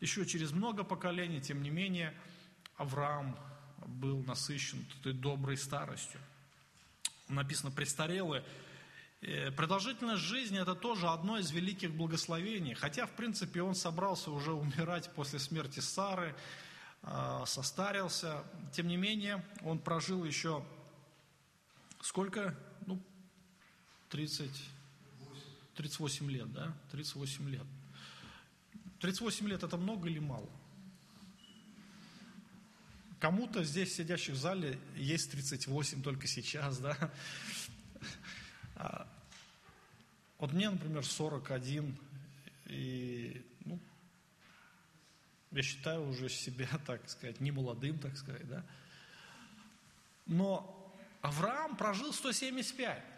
еще 0.00 0.26
через 0.26 0.52
много 0.52 0.84
поколений, 0.84 1.40
тем 1.40 1.62
не 1.62 1.70
менее, 1.70 2.14
Авраам 2.76 3.38
был 3.86 4.22
насыщен 4.24 4.84
той 5.02 5.14
доброй 5.14 5.56
старостью. 5.56 6.20
Написано 7.28 7.70
«престарелые». 7.70 8.44
Э, 9.22 9.50
продолжительность 9.52 10.22
жизни– 10.22 10.60
это 10.62 10.74
тоже 10.74 11.08
одно 11.08 11.38
из 11.38 11.50
великих 11.50 11.92
благословений. 11.92 12.74
Хотя, 12.74 13.06
в 13.06 13.12
принципе, 13.12 13.62
он 13.62 13.74
собрался 13.74 14.30
уже 14.30 14.52
умирать 14.52 15.10
после 15.14 15.38
смерти 15.38 15.80
Сары, 15.80 16.34
э, 17.04 17.42
состарился. 17.46 18.44
Тем 18.72 18.86
не 18.86 18.98
менее, 18.98 19.42
он 19.62 19.78
прожил 19.78 20.24
еще 20.24 20.62
сколько? 22.02 22.54
Ну, 24.12 24.18
30, 24.18 24.50
38 25.76 26.30
лет, 26.30 26.52
да? 26.52 26.74
38 26.90 27.48
лет. 27.48 27.66
38 29.00 29.48
лет– 29.48 29.62
это 29.64 29.76
много 29.76 30.08
или 30.08 30.18
мало? 30.18 30.48
Кому-то 33.18 33.64
здесь, 33.64 33.94
сидящих 33.94 34.34
в 34.34 34.38
зале, 34.38 34.78
есть 34.96 35.30
38 35.30 36.02
только 36.02 36.26
сейчас, 36.26 36.78
да? 36.78 37.12
А, 38.76 39.08
вот 40.38 40.52
мне, 40.52 40.68
например, 40.68 41.06
41, 41.06 41.96
и, 42.66 43.46
ну, 43.64 43.78
я 45.52 45.62
считаю 45.62 46.08
уже 46.08 46.28
себя, 46.28 46.68
так 46.86 47.08
сказать, 47.08 47.40
не 47.40 47.50
молодым, 47.50 47.98
так 47.98 48.16
сказать, 48.16 48.46
да? 48.46 48.64
Но 50.26 50.94
Авраам 51.22 51.76
прожил 51.76 52.12
175. 52.12 53.11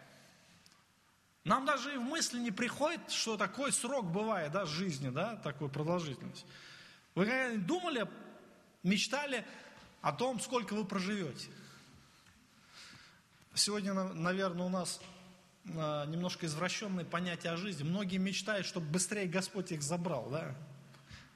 Нам 1.45 1.63
даже 1.63 1.93
и 1.93 1.97
в 1.97 2.01
мысли 2.01 2.39
не 2.39 2.49
приходит, 2.49 3.11
что 3.11 3.37
такой 3.37 3.71
срок 3.71 4.11
бывает, 4.11 4.51
да, 4.51 4.65
жизни, 4.65 5.09
да, 5.09 5.35
такой 5.37 5.69
продолжительность. 5.69 6.43
Вы 7.13 7.27
когда-нибудь 7.27 7.67
думали, 7.67 8.07
мечтали 8.81 9.45
о 10.01 10.11
том, 10.11 10.39
сколько 10.39 10.73
вы 10.73 10.85
проживете. 10.85 11.49
Сегодня, 13.53 13.93
наверное, 13.93 14.65
у 14.65 14.69
нас 14.69 14.99
а, 15.75 16.07
немножко 16.07 16.47
извращенное 16.47 17.05
понятие 17.05 17.53
о 17.53 17.57
жизни. 17.57 17.83
Многие 17.83 18.17
мечтают, 18.17 18.65
чтобы 18.65 18.87
быстрее 18.87 19.27
Господь 19.27 19.71
их 19.71 19.83
забрал, 19.83 20.29
да? 20.31 20.55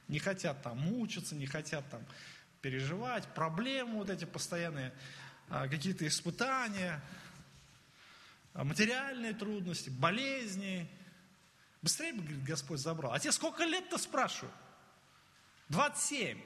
Не 0.08 0.18
хотят 0.18 0.60
там 0.62 0.76
мучиться, 0.78 1.36
не 1.36 1.46
хотят 1.46 1.88
там 1.88 2.00
переживать, 2.62 3.26
проблемы 3.34 3.98
вот 3.98 4.10
эти 4.10 4.24
постоянные, 4.24 4.92
а, 5.48 5.68
какие-то 5.68 6.04
испытания, 6.06 7.00
материальные 8.64 9.34
трудности, 9.34 9.90
болезни. 9.90 10.88
Быстрее 11.82 12.12
бы, 12.12 12.22
говорит, 12.22 12.44
Господь 12.44 12.80
забрал. 12.80 13.12
А 13.12 13.18
тебе 13.18 13.32
сколько 13.32 13.64
лет-то 13.64 13.98
спрашиваю? 13.98 14.52
27. 15.70 16.38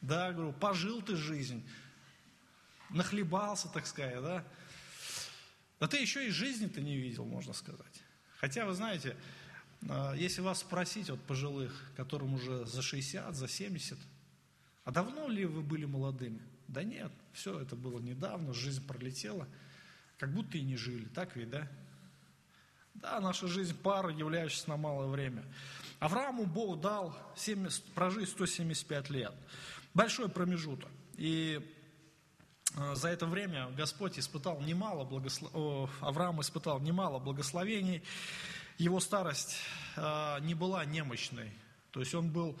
Да, 0.00 0.32
говорю, 0.32 0.52
пожил 0.52 1.02
ты 1.02 1.16
жизнь, 1.16 1.64
нахлебался, 2.90 3.68
так 3.68 3.86
сказать, 3.86 4.20
да. 4.22 4.44
Да 5.80 5.88
ты 5.88 5.98
еще 5.98 6.26
и 6.26 6.30
жизни-то 6.30 6.80
не 6.80 6.96
видел, 6.96 7.24
можно 7.24 7.52
сказать. 7.52 8.02
Хотя, 8.38 8.66
вы 8.66 8.74
знаете, 8.74 9.16
а, 9.88 10.14
если 10.14 10.40
вас 10.40 10.60
спросить, 10.60 11.10
вот 11.10 11.20
пожилых, 11.22 11.90
которым 11.96 12.34
уже 12.34 12.64
за 12.66 12.82
60, 12.82 13.34
за 13.34 13.48
70, 13.48 13.98
а 14.84 14.90
давно 14.90 15.28
ли 15.28 15.44
вы 15.44 15.60
были 15.62 15.84
молодыми? 15.84 16.40
Да 16.68 16.82
нет, 16.82 17.12
все 17.32 17.60
это 17.60 17.76
было 17.76 18.00
недавно, 18.00 18.54
жизнь 18.54 18.86
пролетела, 18.86 19.46
как 20.22 20.32
будто 20.32 20.56
и 20.56 20.62
не 20.62 20.76
жили, 20.76 21.06
так 21.06 21.34
ведь, 21.34 21.50
да? 21.50 21.66
Да, 22.94 23.18
наша 23.18 23.48
жизнь 23.48 23.76
пара, 23.76 24.08
являющаяся 24.08 24.68
на 24.68 24.76
малое 24.76 25.08
время. 25.08 25.42
Аврааму 25.98 26.46
Бог 26.46 26.80
дал 26.80 27.12
70, 27.34 27.82
прожить 27.86 28.28
175 28.28 29.10
лет 29.10 29.34
большой 29.94 30.28
промежуток. 30.28 30.88
И 31.16 31.60
э, 32.76 32.94
за 32.94 33.08
это 33.08 33.26
время 33.26 33.68
Господь 33.76 34.16
испытал 34.16 34.60
немало 34.60 35.02
благослов... 35.02 35.90
Авраам 36.00 36.40
испытал 36.40 36.78
немало 36.78 37.18
благословений. 37.18 38.00
Его 38.78 39.00
старость 39.00 39.56
э, 39.96 40.36
не 40.42 40.54
была 40.54 40.84
немощной, 40.84 41.50
то 41.90 41.98
есть 41.98 42.14
он 42.14 42.30
был 42.30 42.56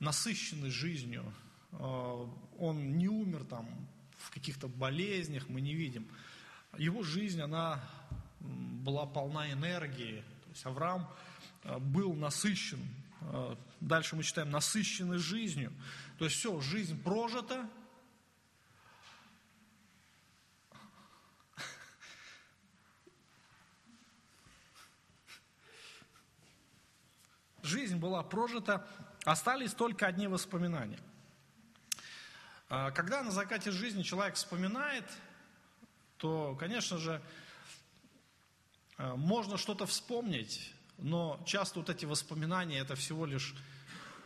насыщенный 0.00 0.68
жизнью. 0.68 1.24
Э, 1.72 2.26
он 2.58 2.98
не 2.98 3.08
умер 3.08 3.44
там 3.44 3.66
в 4.18 4.30
каких-то 4.32 4.68
болезнях, 4.68 5.48
мы 5.48 5.62
не 5.62 5.72
видим. 5.72 6.06
Его 6.78 7.02
жизнь, 7.02 7.40
она 7.40 7.80
была 8.40 9.06
полна 9.06 9.50
энергии. 9.50 10.22
То 10.44 10.50
есть 10.50 10.66
Авраам 10.66 11.10
был 11.64 12.14
насыщен. 12.14 12.80
Дальше 13.80 14.16
мы 14.16 14.22
читаем, 14.22 14.50
насыщенный 14.50 15.18
жизнью. 15.18 15.72
То 16.18 16.24
есть 16.26 16.36
все, 16.36 16.60
жизнь 16.60 17.02
прожита. 17.02 17.68
Жизнь 27.62 27.96
была 27.96 28.22
прожита, 28.22 28.86
остались 29.24 29.74
только 29.74 30.06
одни 30.06 30.28
воспоминания. 30.28 31.00
А, 32.68 32.92
когда 32.92 33.24
на 33.24 33.32
закате 33.32 33.72
жизни 33.72 34.02
человек 34.02 34.36
вспоминает, 34.36 35.04
то, 36.18 36.56
конечно 36.58 36.98
же, 36.98 37.20
а, 38.96 39.16
можно 39.16 39.56
что-то 39.56 39.86
вспомнить, 39.86 40.72
но 40.98 41.42
часто 41.46 41.80
вот 41.80 41.90
эти 41.90 42.04
воспоминания 42.04 42.78
это 42.78 42.94
всего 42.96 43.26
лишь 43.26 43.54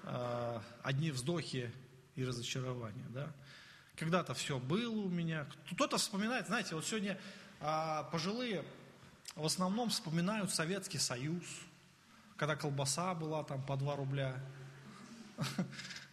а, 0.05 0.63
одни 0.83 1.11
вздохи 1.11 1.73
и 2.15 2.25
разочарования. 2.25 3.07
Да? 3.11 3.33
Когда-то 3.97 4.35
все 4.35 4.59
было 4.59 5.01
у 5.03 5.09
меня. 5.09 5.47
Кто-то 5.73 5.99
вспоминает, 5.99 6.47
знаете, 6.47 6.75
вот 6.75 6.87
сегодня 6.87 7.19
а, 7.61 8.05
пожилые 8.05 8.65
в 9.37 9.45
основном 9.45 9.91
вспоминают 9.91 10.51
Советский 10.51 10.99
Союз, 10.99 11.45
когда 12.37 12.57
колбаса 12.57 13.15
была 13.15 13.45
там 13.45 13.63
по 13.63 13.77
2 13.77 13.97
рубля, 13.97 14.35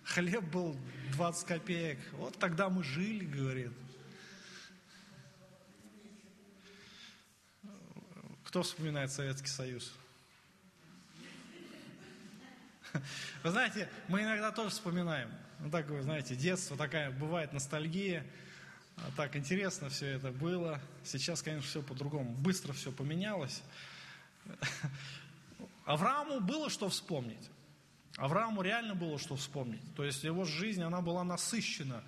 хлеб 0.03 0.43
был 0.45 0.77
20 1.13 1.47
копеек. 1.47 1.99
Вот 2.13 2.37
тогда 2.37 2.69
мы 2.69 2.83
жили, 2.83 3.25
говорит. 3.25 3.71
Кто 8.47 8.63
вспоминает 8.63 9.11
Советский 9.11 9.49
Союз? 9.49 9.91
Вы 13.43 13.49
знаете, 13.49 13.89
мы 14.07 14.21
иногда 14.23 14.53
тоже 14.53 14.69
вспоминаем. 14.69 15.29
Ну, 15.59 15.69
так, 15.69 15.89
вы 15.89 16.01
знаете, 16.01 16.33
детство, 16.33 16.77
такая 16.77 17.11
бывает 17.11 17.51
ностальгия. 17.51 18.25
А 18.95 19.11
так 19.17 19.35
интересно 19.35 19.89
все 19.89 20.05
это 20.07 20.31
было. 20.31 20.79
Сейчас, 21.03 21.41
конечно, 21.41 21.67
все 21.67 21.81
по-другому. 21.81 22.31
Быстро 22.35 22.71
все 22.71 22.93
поменялось. 22.93 23.61
Аврааму 25.83 26.39
было 26.39 26.69
что 26.69 26.87
вспомнить. 26.87 27.49
Аврааму 28.15 28.61
реально 28.61 28.95
было 28.95 29.19
что 29.19 29.35
вспомнить. 29.35 29.83
То 29.93 30.05
есть 30.05 30.23
его 30.23 30.45
жизнь, 30.45 30.83
она 30.83 31.01
была 31.01 31.25
насыщена. 31.25 32.01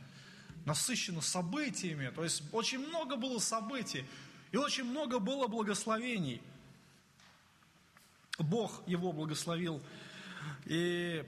Насыщена 0.64 1.20
событиями. 1.20 2.14
То 2.16 2.24
есть 2.24 2.44
очень 2.54 2.80
много 2.80 3.18
было 3.18 3.40
событий. 3.40 4.06
И 4.52 4.58
очень 4.58 4.84
много 4.84 5.20
было 5.20 5.48
благословений. 5.48 6.42
Бог 8.40 8.82
его 8.88 9.12
благословил 9.12 9.82
и 10.66 11.26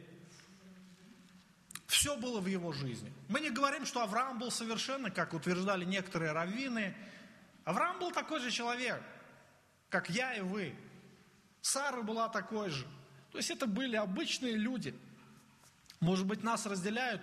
Все 1.88 2.16
было 2.16 2.40
в 2.40 2.48
его 2.48 2.72
жизни. 2.72 3.12
Мы 3.28 3.42
не 3.42 3.50
говорим, 3.50 3.86
что 3.86 4.02
Авраам 4.02 4.40
был 4.40 4.50
совершенный, 4.50 5.12
как 5.12 5.34
утверждали 5.34 5.84
некоторые 5.84 6.32
раввины. 6.32 6.96
Авраам 7.66 8.00
был 8.00 8.12
такой 8.12 8.40
же 8.40 8.50
человек, 8.50 9.04
как 9.90 10.10
я 10.10 10.34
и 10.34 10.42
вы. 10.42 10.74
Сара 11.62 12.02
была 12.02 12.30
такой 12.30 12.70
же. 12.70 12.88
То 13.32 13.38
есть 13.38 13.52
это 13.52 13.68
были 13.68 13.98
обычные 13.98 14.56
люди. 14.56 14.96
Может 16.00 16.26
быть, 16.26 16.44
нас 16.44 16.66
разделяют 16.66 17.22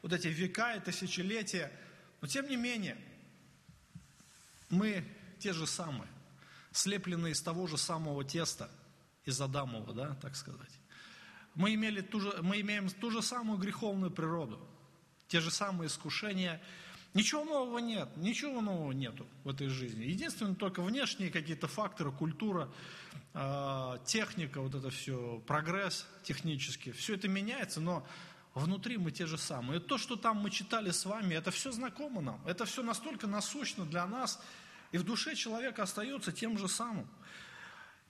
вот 0.00 0.12
эти 0.12 0.28
века 0.28 0.74
и 0.74 0.80
тысячелетия, 0.80 1.72
но 2.20 2.28
тем 2.28 2.48
не 2.48 2.56
менее, 2.56 2.96
мы 4.70 5.04
те 5.44 5.52
же 5.52 5.66
самые, 5.66 6.08
слепленные 6.72 7.32
из 7.32 7.42
того 7.42 7.66
же 7.66 7.76
самого 7.76 8.24
теста, 8.24 8.70
из 9.26 9.38
Адамова, 9.42 9.92
да, 9.92 10.14
так 10.22 10.36
сказать. 10.36 10.80
Мы, 11.54 11.74
имели 11.74 12.00
ту 12.00 12.18
же, 12.18 12.34
мы 12.40 12.62
имеем 12.62 12.88
ту 12.88 13.10
же 13.10 13.20
самую 13.20 13.58
греховную 13.58 14.10
природу, 14.10 14.58
те 15.28 15.40
же 15.40 15.50
самые 15.50 15.88
искушения. 15.88 16.62
Ничего 17.12 17.44
нового 17.44 17.78
нет, 17.78 18.08
ничего 18.16 18.62
нового 18.62 18.92
нету 18.92 19.26
в 19.44 19.50
этой 19.50 19.68
жизни. 19.68 20.04
Единственное, 20.04 20.54
только 20.54 20.80
внешние 20.80 21.30
какие-то 21.30 21.68
факторы, 21.68 22.10
культура, 22.10 22.70
э, 23.34 23.98
техника, 24.06 24.62
вот 24.62 24.74
это 24.74 24.88
все, 24.88 25.42
прогресс 25.46 26.06
технический, 26.22 26.92
все 26.92 27.16
это 27.16 27.28
меняется, 27.28 27.82
но 27.82 28.06
внутри 28.54 28.96
мы 28.96 29.10
те 29.10 29.26
же 29.26 29.36
самые. 29.36 29.78
И 29.78 29.82
то, 29.82 29.98
что 29.98 30.16
там 30.16 30.38
мы 30.38 30.50
читали 30.50 30.90
с 30.90 31.04
вами, 31.04 31.34
это 31.34 31.50
все 31.50 31.70
знакомо 31.70 32.22
нам, 32.22 32.40
это 32.46 32.64
все 32.64 32.82
настолько 32.82 33.26
насущно 33.26 33.84
для 33.84 34.06
нас, 34.06 34.40
и 34.94 34.96
в 34.96 35.02
душе 35.02 35.34
человека 35.34 35.82
остается 35.82 36.30
тем 36.30 36.56
же 36.56 36.68
самым. 36.68 37.08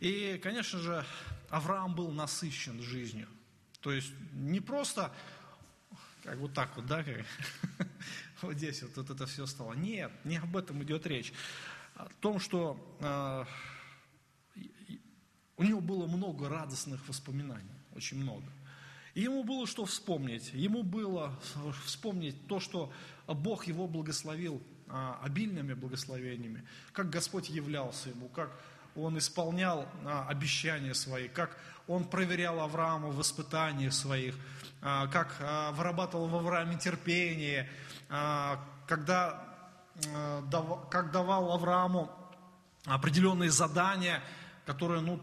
И, 0.01 0.39
конечно 0.43 0.78
же, 0.78 1.03
Авраам 1.49 1.95
был 1.95 2.11
насыщен 2.11 2.82
жизнью. 2.82 3.26
То 3.80 3.91
есть 3.91 4.12
не 4.35 4.61
просто 4.61 5.11
как 6.24 6.37
вот 6.37 6.53
так 6.53 6.76
вот, 6.76 6.85
да, 6.85 7.03
как, 7.03 7.24
вот 8.43 8.57
здесь 8.57 8.82
вот, 8.82 8.97
вот 8.99 9.09
это 9.09 9.24
все 9.24 9.47
стало. 9.47 9.72
Нет, 9.72 10.12
не 10.24 10.37
об 10.37 10.55
этом 10.59 10.82
идет 10.82 11.07
речь. 11.07 11.32
О 11.95 12.07
том, 12.20 12.39
что 12.39 12.78
э, 13.01 13.45
у 15.57 15.62
него 15.62 15.80
было 15.80 16.07
много 16.07 16.51
радостных 16.51 17.09
воспоминаний, 17.09 17.72
очень 17.95 18.18
много. 18.18 18.53
И 19.14 19.22
ему 19.22 19.43
было 19.43 19.66
что 19.66 19.87
вспомнить. 19.87 20.53
Ему 20.53 20.82
было 20.82 21.41
вспомнить 21.87 22.47
то, 22.47 22.61
что 22.61 22.93
Бог 23.26 23.66
его 23.68 23.89
благословил 23.89 24.62
обильными 25.22 25.74
благословениями, 25.74 26.64
как 26.92 27.11
Господь 27.11 27.49
являлся 27.49 28.11
ему, 28.11 28.28
как 28.28 28.51
он 28.97 29.18
исполнял 29.18 29.88
а, 30.05 30.26
обещания 30.28 30.95
свои, 30.95 31.28
как 31.28 31.57
он 31.86 32.05
проверял 32.05 32.61
Авраама 32.61 33.09
в 33.09 33.20
испытаниях 33.20 33.92
своих, 33.92 34.36
а, 34.80 35.07
как 35.09 35.36
а, 35.40 35.72
вырабатывал 35.72 36.28
в 36.28 36.36
Аврааме 36.36 36.78
терпение, 36.78 37.68
когда, 38.86 39.42
как 40.90 41.11
давал 41.11 41.53
Аврааму 41.53 42.12
определенные 42.84 43.51
задания, 43.51 44.22
которые 44.66 45.01
ну, 45.01 45.20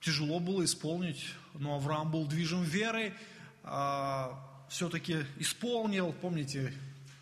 тяжело 0.00 0.40
было 0.40 0.64
исполнить, 0.64 1.34
но 1.54 1.76
Авраам 1.76 2.10
был 2.10 2.26
движим 2.26 2.62
верой, 2.62 3.12
все-таки 4.68 5.26
исполнил, 5.36 6.14
помните, 6.14 6.72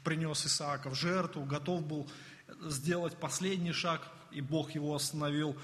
принес 0.04 0.46
Исаака 0.46 0.90
в 0.90 0.94
жертву, 0.94 1.44
готов 1.44 1.84
был 1.86 2.08
сделать 2.68 3.16
последний 3.16 3.72
шаг– 3.72 4.08
и 4.34 4.40
Бог 4.40 4.72
его 4.72 4.94
остановил. 4.94 5.56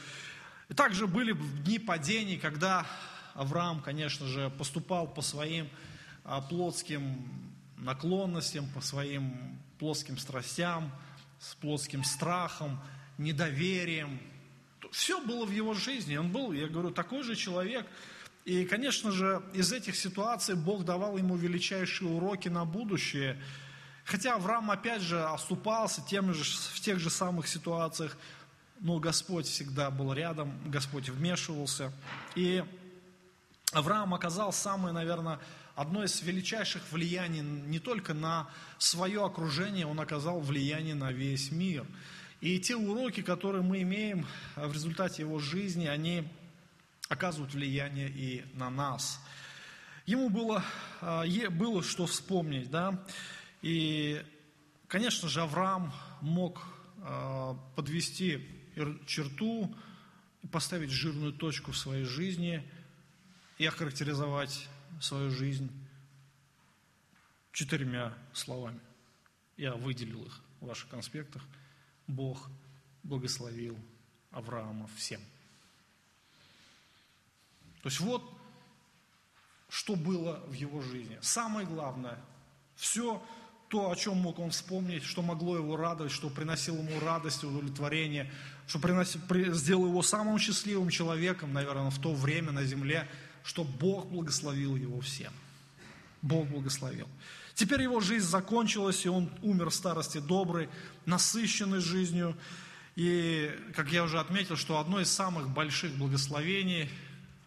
И 0.69 0.75
также 0.75 1.07
были 1.07 1.33
дни 1.63 1.79
падений, 1.79 2.39
когда 2.39 2.87
Авраам, 3.35 3.83
конечно 3.83 4.27
же, 4.27 4.51
поступал 4.51 5.13
по 5.13 5.23
своим 5.23 5.69
а, 6.25 6.41
плотским 6.41 7.29
наклонностям, 7.77 8.69
по 8.69 8.81
своим 8.81 9.59
плоским 9.79 10.19
страстям, 10.19 10.93
с 11.41 11.55
плотским 11.57 12.05
страхом, 12.05 12.81
недоверием. 13.19 14.21
Все 14.93 15.21
было 15.21 15.45
в 15.45 15.51
его 15.51 15.75
жизни. 15.75 16.17
Он 16.17 16.31
был, 16.31 16.53
я 16.53 16.69
говорю, 16.69 16.91
такой 16.91 17.23
же 17.23 17.35
человек. 17.35 17.87
И, 18.45 18.65
конечно 18.65 19.11
же, 19.11 19.43
из 19.55 19.73
этих 19.73 19.97
ситуаций 19.97 20.55
Бог 20.55 20.85
давал 20.85 21.17
ему 21.17 21.37
величайшие 21.37 22.11
уроки 22.11 22.49
на 22.49 22.65
будущее. 22.65 23.41
Хотя 24.11 24.35
Авраам, 24.35 24.73
опять 24.73 25.03
же, 25.03 25.23
оступался 25.23 26.03
тем 26.03 26.35
же, 26.35 26.43
в 26.43 26.81
тех 26.81 26.99
же 26.99 27.11
самых 27.11 27.47
ситуациях, 27.47 28.17
но 28.81 28.99
Господь 28.99 29.47
всегда 29.47 29.89
был 29.89 30.13
рядом, 30.13 30.53
Господь 30.69 31.09
вмешивался. 31.09 31.93
И 32.35 32.65
Авраам 33.71 34.13
оказал 34.13 34.53
самое, 34.53 34.93
наверное, 34.93 35.39
одно 35.77 36.03
из 36.03 36.21
величайших 36.23 36.83
влияний 36.91 37.41
не 37.41 37.79
только 37.79 38.13
на 38.13 38.51
свое 38.79 39.25
окружение, 39.25 39.87
он 39.87 40.01
оказал 40.01 40.41
влияние 40.41 40.97
на 40.97 41.13
весь 41.13 41.53
мир. 41.53 41.87
И 42.41 42.59
те 42.59 42.75
уроки, 42.75 43.23
которые 43.23 43.63
мы 43.63 43.83
имеем 43.83 44.27
в 44.57 44.73
результате 44.73 45.23
его 45.23 45.39
жизни, 45.39 45.87
они 45.87 46.27
оказывают 47.09 47.55
влияние 47.55 48.09
и 48.09 48.45
на 48.55 48.71
нас. 48.71 49.21
Ему 50.05 50.31
было, 50.31 50.65
а, 51.01 51.25
было 51.51 51.85
что 51.85 52.07
вспомнить, 52.07 52.73
да, 52.73 53.01
и, 53.63 54.25
конечно 54.89 55.29
же, 55.29 55.43
Авраам 55.43 55.93
мог 56.21 56.63
а, 57.03 57.55
подвести 57.77 58.47
черту, 59.07 59.75
поставить 60.51 60.91
жирную 60.91 61.33
точку 61.33 61.73
в 61.73 61.79
своей 61.79 62.05
жизни 62.05 62.69
и 63.59 63.67
охарактеризовать 63.67 64.69
свою 65.01 65.31
жизнь 65.31 65.71
четырьмя 67.53 68.17
словами. 68.33 68.81
Я 69.57 69.75
выделил 69.75 70.25
их 70.25 70.41
в 70.61 70.67
ваших 70.67 70.89
конспектах. 70.89 71.43
Бог 72.07 72.49
благословил 73.03 73.79
Авраама 74.31 74.89
всем. 74.97 75.21
То 77.83 77.89
есть 77.89 78.01
вот 78.01 78.23
что 79.71 79.95
было 79.95 80.43
в 80.47 80.53
его 80.53 80.81
жизни. 80.83 81.19
Самое 81.23 81.67
главное, 81.67 82.19
все 82.75 83.25
то, 83.71 83.89
о 83.89 83.95
чем 83.97 84.17
мог 84.17 84.41
он 84.41 84.51
вспомнить, 84.51 85.05
что 85.05 85.23
могло 85.23 85.57
его 85.57 85.77
радовать, 85.77 86.13
что 86.13 86.29
приносило 86.29 86.79
ему 86.79 86.99
радость, 86.99 87.45
удовлетворение, 87.45 88.29
что 88.67 88.81
приносил, 88.81 89.21
сделало 89.55 89.87
его 89.87 90.03
самым 90.03 90.41
счастливым 90.41 90.91
человеком, 90.91 91.53
наверное, 91.53 91.91
в 91.91 92.01
то 92.01 92.13
время 92.13 92.51
на 92.51 92.65
земле, 92.65 93.09
что 93.45 93.63
Бог 93.63 94.09
благословил 94.09 94.75
его 94.75 95.01
всем. 95.01 95.33
Бог 96.21 96.49
благословил. 96.49 97.07
Теперь 97.55 97.83
его 97.83 98.01
жизнь 98.01 98.27
закончилась, 98.27 99.07
и 99.07 99.09
он 99.09 99.31
умер 99.41 99.71
в 99.71 99.75
старости 99.75 100.19
добрый, 100.19 100.69
насыщенный 101.07 101.79
жизнью. 101.79 102.37
И, 102.97 103.57
как 103.77 103.93
я 103.93 104.03
уже 104.03 104.19
отметил, 104.19 104.57
что 104.57 104.81
одно 104.81 105.01
из 105.01 105.13
самых 105.13 105.49
больших 105.49 105.95
благословений 105.95 106.91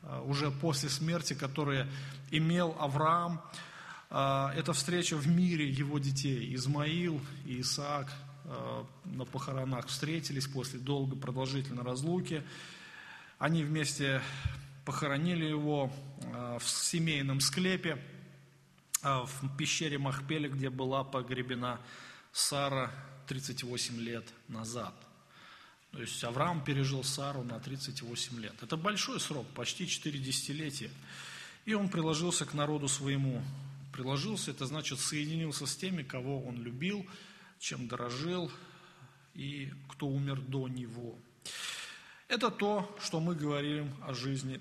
а, 0.03 0.21
уже 0.21 0.51
после 0.51 0.87
смерти, 0.87 1.33
которое 1.33 1.89
имел 2.31 2.77
Авраам– 2.79 3.41
это 4.13 4.73
встреча 4.73 5.15
в 5.15 5.27
мире 5.27 5.67
его 5.67 5.97
детей. 5.99 6.53
Измаил 6.55 7.19
и 7.45 7.61
Исаак 7.61 8.11
а, 8.45 8.85
на 9.05 9.25
похоронах 9.25 9.87
встретились 9.87 10.47
после 10.47 10.79
долгой 10.79 11.19
продолжительной 11.19 11.83
разлуки. 11.83 12.43
Они 13.39 13.63
вместе 13.63 14.21
похоронили 14.85 15.45
его 15.45 15.91
а, 16.31 16.59
в 16.59 16.67
семейном 16.67 17.39
склепе, 17.39 17.97
в 19.01 19.57
пещере 19.57 19.97
Махпеле, 19.97 20.47
где 20.47 20.69
была 20.69 21.03
погребена 21.03 21.81
Сара 22.31 22.89
38 23.27 23.99
лет 23.99 24.25
назад. 24.47 24.93
То 25.93 26.01
есть 26.01 26.23
Авраам 26.23 26.63
пережил 26.63 27.03
Сару 27.03 27.43
на 27.43 27.59
38 27.59 28.39
лет. 28.39 28.53
Это 28.61 28.77
большой 28.77 29.19
срок, 29.19 29.45
почти 29.53 29.87
4 29.87 30.17
десятилетия. 30.19 30.89
И 31.65 31.75
он 31.75 31.87
приложился 31.87 32.45
к 32.45 32.53
народу 32.55 32.87
своему, 32.87 33.43
приложился, 33.93 34.51
это 34.51 34.65
значит 34.65 34.99
соединился 34.99 35.65
с 35.65 35.75
теми, 35.77 36.03
кого 36.03 36.43
он 36.43 36.61
любил, 36.61 37.05
чем 37.59 37.87
дорожил 37.87 38.51
и 39.33 39.71
кто 39.89 40.07
умер 40.07 40.41
до 40.41 40.67
него. 40.67 41.17
Это 42.27 42.49
то, 42.49 42.93
что 42.99 43.19
мы 43.19 43.35
говорим 43.35 43.93
о 44.01 44.13
жизни 44.13 44.59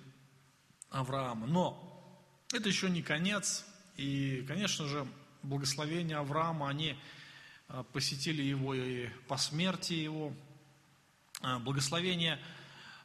Авраама. 0.91 1.47
Но 1.47 1.89
это 2.53 2.69
еще 2.69 2.91
не 2.91 3.03
конец. 3.03 3.65
И, 3.97 4.45
конечно 4.47 4.87
же, 4.87 5.07
благословения 5.43 6.19
Авраама, 6.19 6.69
они 6.69 6.97
а, 7.69 7.83
посетили 7.83 8.43
его 8.43 8.75
и 8.75 9.09
по 9.27 9.39
смерти 9.39 9.95
его. 9.95 10.35
А, 11.41 11.59
благословение 11.59 12.39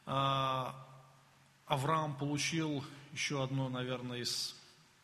а, 0.04 0.86
Авраам 1.66 2.16
получил 2.16 2.84
еще 3.12 3.42
одно, 3.42 3.68
наверное, 3.68 4.18
из 4.18 4.57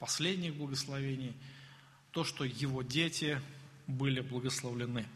последних 0.05 0.55
благословений, 0.55 1.35
то, 2.11 2.25
что 2.25 2.45
его 2.45 2.83
дети 2.83 3.41
были 3.87 4.21
благословлены. 4.21 5.07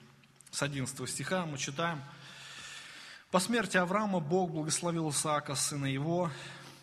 С 0.51 0.63
11 0.63 1.07
стиха 1.11 1.45
мы 1.45 1.59
читаем, 1.59 2.03
«По 3.31 3.39
смерти 3.39 3.77
Авраама 3.77 4.19
Бог 4.19 4.51
благословил 4.51 5.11
Исаака, 5.11 5.57
сына 5.57 5.85
его. 5.85 6.31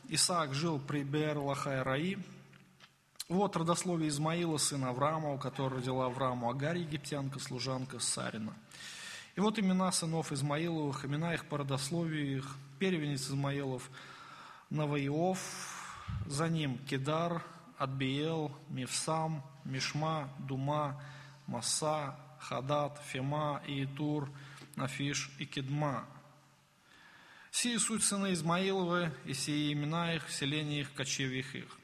Исаак 0.07 0.53
жил 0.53 0.79
при 0.79 1.01
Бер 1.01 1.39
Раи, 1.65 2.19
Вот 3.27 3.57
родословие 3.57 4.09
Измаила, 4.09 4.57
сына 4.57 4.89
Авраама, 4.89 5.33
у 5.33 5.39
которого 5.39 5.79
родила 5.79 6.05
Аврааму 6.05 6.51
Агарь, 6.51 6.77
египтянка, 6.77 7.39
служанка 7.39 7.97
Сарина. 7.97 8.53
И 9.35 9.39
вот 9.39 9.57
имена 9.57 9.91
сынов 9.91 10.31
Измаиловых, 10.31 11.05
имена 11.05 11.33
их 11.33 11.45
по 11.47 11.57
родословию 11.57 12.37
их, 12.37 12.55
первенец 12.77 13.27
Измаилов, 13.27 13.89
Наваиов, 14.69 15.39
за 16.27 16.49
ним 16.49 16.77
Кедар, 16.87 17.43
Адбиел, 17.77 18.51
Мивсам, 18.69 19.43
Мишма, 19.63 20.29
Дума, 20.39 21.01
Маса, 21.47 22.15
Хадат, 22.39 23.01
Фема, 23.07 23.61
Иетур, 23.67 24.29
Нафиш 24.75 25.31
и 25.39 25.45
Кедма. 25.45 26.05
Сии 27.51 27.77
суть 27.77 28.03
сыны 28.03 28.33
Измаиловы, 28.33 29.11
и 29.25 29.33
сии 29.33 29.71
имена 29.71 30.13
их, 30.13 30.29
селения 30.29 30.81
их, 30.81 30.93
кочевьях 30.93 31.55
их. 31.55 31.77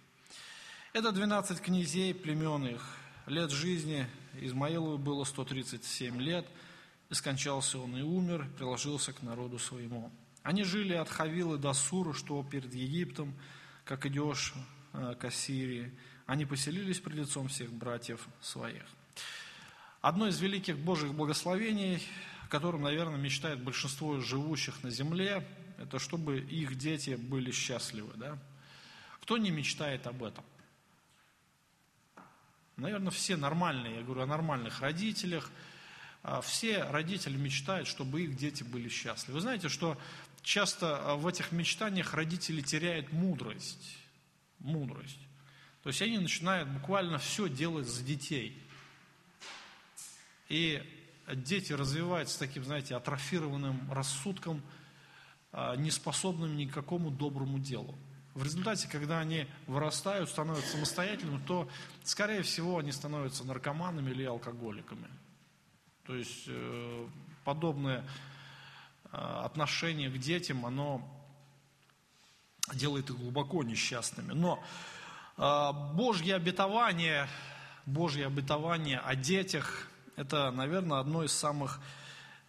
Это 0.94 1.12
12 1.12 1.62
князей 1.62 2.14
племен 2.14 2.66
их. 2.66 2.86
Лет 3.26 3.52
жизни 3.52 4.06
Измаилову 4.42 4.98
было 4.98 5.24
137 5.24 6.20
лет, 6.22 6.46
и 7.10 7.14
скончался 7.14 7.80
он 7.80 7.96
и 7.96 8.02
умер, 8.02 8.48
приложился 8.58 9.14
к 9.14 9.22
народу 9.22 9.60
своему. 9.60 10.12
Они 10.44 10.64
жили 10.64 10.94
от 10.94 11.10
Хавилы 11.10 11.58
до 11.58 11.72
Суры, 11.74 12.14
что 12.14 12.44
перед 12.44 12.74
Египтом, 12.74 13.34
как 13.86 14.06
идешь 14.06 14.54
к 14.92 15.26
Ассирии. 15.26 15.92
Они 16.26 16.46
поселились 16.46 17.00
пред 17.00 17.16
лицом 17.16 17.48
всех 17.48 17.72
братьев 17.72 18.28
своих. 18.42 18.84
Одно 20.02 20.28
из 20.28 20.40
великих 20.40 20.78
Божьих 20.78 21.14
благословений, 21.14 22.02
которым, 22.50 22.82
наверное, 22.82 23.18
мечтает 23.18 23.64
большинство 23.64 24.20
живущих 24.20 24.84
на 24.84 24.90
земле, 24.90 25.48
это 25.78 26.00
чтобы 26.00 26.40
их 26.40 26.78
дети 26.78 27.12
были 27.12 27.52
счастливы. 27.52 28.14
Да? 28.16 28.38
Кто 29.22 29.38
не 29.38 29.52
мечтает 29.52 30.08
об 30.08 30.24
этом? 30.24 30.44
Наверное, 32.78 33.12
все 33.12 33.36
нормальные, 33.36 33.98
я 33.98 34.02
говорю 34.02 34.22
о 34.22 34.26
нормальных 34.26 34.82
родителях, 34.82 35.52
а, 36.24 36.42
все 36.42 36.84
родители 36.84 37.38
мечтают, 37.38 37.88
чтобы 37.88 38.22
их 38.24 38.36
дети 38.36 38.64
были 38.64 38.90
счастливы. 38.90 39.36
Вы 39.36 39.42
знаете, 39.42 39.70
что 39.70 39.98
часто 40.42 40.98
а, 40.98 41.16
в 41.16 41.28
этих 41.28 41.52
мечтаниях 41.52 42.14
родители 42.14 42.62
теряют 42.62 43.12
мудрость. 43.12 43.98
Мудрость. 44.62 45.20
То 45.84 45.90
есть 45.90 46.02
они 46.02 46.18
начинают 46.18 46.70
буквально 46.70 47.18
все 47.18 47.50
делать 47.50 47.88
за 47.88 48.04
детей. 48.04 48.62
И 50.50 50.84
дети 51.28 51.74
развиваются 51.74 52.38
таким, 52.40 52.64
знаете, 52.64 52.96
атрофированным 52.96 53.92
рассудком, 53.92 54.62
а, 55.52 55.76
неспособным 55.76 56.56
ни 56.56 56.66
к 56.66 56.74
какому 56.74 57.10
доброму 57.10 57.60
делу. 57.60 57.98
В 58.34 58.44
результате, 58.44 58.88
когда 58.88 59.20
они 59.20 59.48
вырастают, 59.68 60.30
становятся 60.30 60.72
самостоятельными, 60.72 61.44
то, 61.46 61.70
скорее 62.04 62.44
всего, 62.44 62.78
они 62.78 62.92
становятся 62.92 63.44
наркоманами 63.44 64.12
или 64.12 64.24
алкоголиками. 64.24 65.08
То 66.06 66.16
есть 66.16 66.46
э, 66.48 67.08
подобное 67.44 68.06
э, 69.12 69.18
отношение 69.18 70.10
к 70.10 70.18
детям, 70.18 70.66
оно 70.66 71.21
делает 72.74 73.10
их 73.10 73.18
глубоко 73.18 73.64
несчастными. 73.64 74.34
Но 74.34 74.64
э, 75.38 75.72
Божье 75.94 76.36
обетование, 76.36 77.28
Божье 77.86 78.28
обетование 78.28 79.00
о 79.00 79.16
детях, 79.16 79.88
это, 80.16 80.52
наверное, 80.52 81.00
одно 81.00 81.24
из 81.24 81.32
самых 81.32 81.80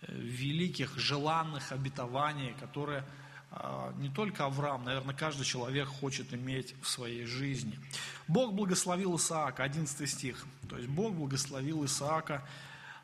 великих, 0.09 0.99
желанных 0.99 1.73
обетований, 1.73 2.55
которое 2.59 3.05
а, 3.51 3.93
не 3.99 4.09
только 4.09 4.47
Авраам, 4.47 4.85
наверное, 4.85 5.15
каждый 5.15 5.45
человек 5.45 5.89
хочет 5.89 6.33
иметь 6.33 6.75
в 6.83 6.89
своей 6.89 7.25
жизни. 7.27 7.79
Бог 8.27 8.55
благословил 8.55 9.17
Исаака, 9.17 9.63
11 9.65 10.09
стих. 10.09 10.47
То 10.69 10.77
есть 10.77 10.89
Бог 10.89 11.13
благословил 11.15 11.85
Исаака, 11.85 12.47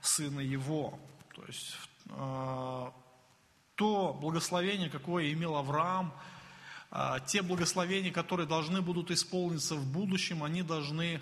сына 0.00 0.40
его. 0.40 0.98
То 1.34 1.44
есть 1.46 1.76
а, 2.10 2.92
то 3.74 4.18
благословение, 4.20 4.88
какое 4.88 5.32
имел 5.32 5.56
Авраам, 5.56 6.12
а, 6.16 6.37
те 7.26 7.42
благословения, 7.42 8.10
которые 8.10 8.46
должны 8.46 8.80
будут 8.80 9.10
исполниться 9.10 9.74
в 9.74 9.86
будущем, 9.86 10.42
они 10.42 10.62
должны 10.62 11.20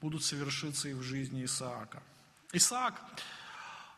будут 0.00 0.24
совершиться 0.24 0.88
и 0.88 0.94
в 0.94 1.02
жизни 1.02 1.44
Исаака. 1.44 2.02
Исаак 2.52 3.00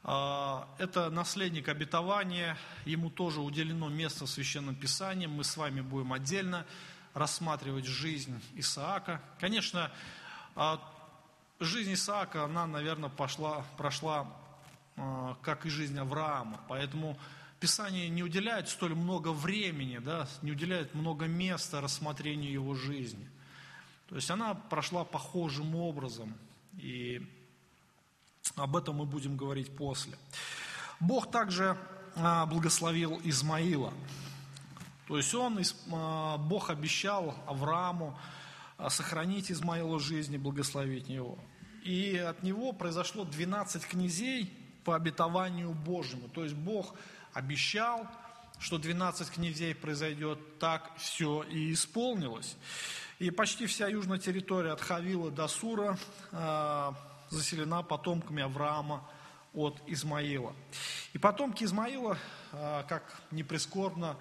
а, 0.08 0.68
это 0.78 1.10
наследник 1.10 1.68
обетования, 1.68 2.56
ему 2.84 3.10
тоже 3.10 3.40
уделено 3.40 3.88
место 3.88 4.24
в 4.24 4.30
Священном 4.30 4.76
Писании. 4.76 5.26
Мы 5.26 5.42
с 5.42 5.56
вами 5.56 5.80
будем 5.80 6.12
отдельно 6.12 6.64
рассматривать 7.12 7.86
жизнь 7.86 8.40
Исаака. 8.54 9.20
Конечно, 9.40 9.90
а, 10.54 10.80
жизнь 11.58 11.92
Исаака, 11.94 12.44
она, 12.44 12.68
наверное, 12.68 13.10
пошла, 13.10 13.64
прошла, 13.76 14.32
а, 14.96 15.36
как 15.42 15.66
и 15.66 15.70
жизнь 15.70 15.98
Авраама. 15.98 16.60
Поэтому 16.68 17.18
Писание 17.60 18.08
не 18.08 18.22
уделяет 18.22 18.68
столь 18.68 18.94
много 18.94 19.32
времени, 19.32 19.98
да, 19.98 20.28
не 20.42 20.52
уделяет 20.52 20.94
много 20.94 21.26
места 21.26 21.80
рассмотрению 21.80 22.52
его 22.52 22.74
жизни. 22.74 23.28
То 24.08 24.16
есть 24.16 24.30
она 24.30 24.54
прошла 24.54 25.04
похожим 25.04 25.74
образом. 25.74 26.34
И 26.78 27.26
об 28.54 28.76
этом 28.76 28.96
мы 28.96 29.06
будем 29.06 29.36
говорить 29.36 29.74
после. 29.74 30.16
Бог 31.00 31.30
также 31.30 31.76
а, 32.14 32.46
благословил 32.46 33.20
Измаила. 33.24 33.92
То 35.08 35.16
есть 35.16 35.34
он, 35.34 35.60
а, 35.92 36.36
Бог 36.38 36.70
обещал 36.70 37.34
Аврааму 37.46 38.18
а, 38.76 38.90
сохранить 38.90 39.50
Измаила 39.50 39.98
жизни, 39.98 40.36
благословить 40.36 41.08
его. 41.08 41.38
И 41.84 42.16
от 42.16 42.42
него 42.42 42.72
произошло 42.72 43.24
12 43.24 43.86
князей 43.86 44.52
по 44.84 44.94
обетованию 44.94 45.72
Божьему. 45.72 46.28
То 46.28 46.44
есть 46.44 46.54
Бог 46.54 46.94
обещал, 47.36 48.06
что 48.58 48.78
12 48.78 49.30
князей 49.30 49.74
произойдет, 49.74 50.58
так 50.58 50.90
все 50.96 51.42
и 51.42 51.72
исполнилось. 51.72 52.56
И 53.18 53.30
почти 53.30 53.66
вся 53.66 53.88
южная 53.88 54.18
территория 54.18 54.72
от 54.72 54.80
Хавила 54.80 55.30
до 55.30 55.46
Сура 55.46 55.98
заселена 57.28 57.82
потомками 57.82 58.42
Авраама 58.42 59.06
от 59.52 59.82
Измаила. 59.86 60.54
И 61.12 61.18
потомки 61.18 61.64
Измаила, 61.64 62.18
а, 62.52 62.84
как 62.84 63.02
ни 63.30 63.42
прискорбно, 63.42 64.16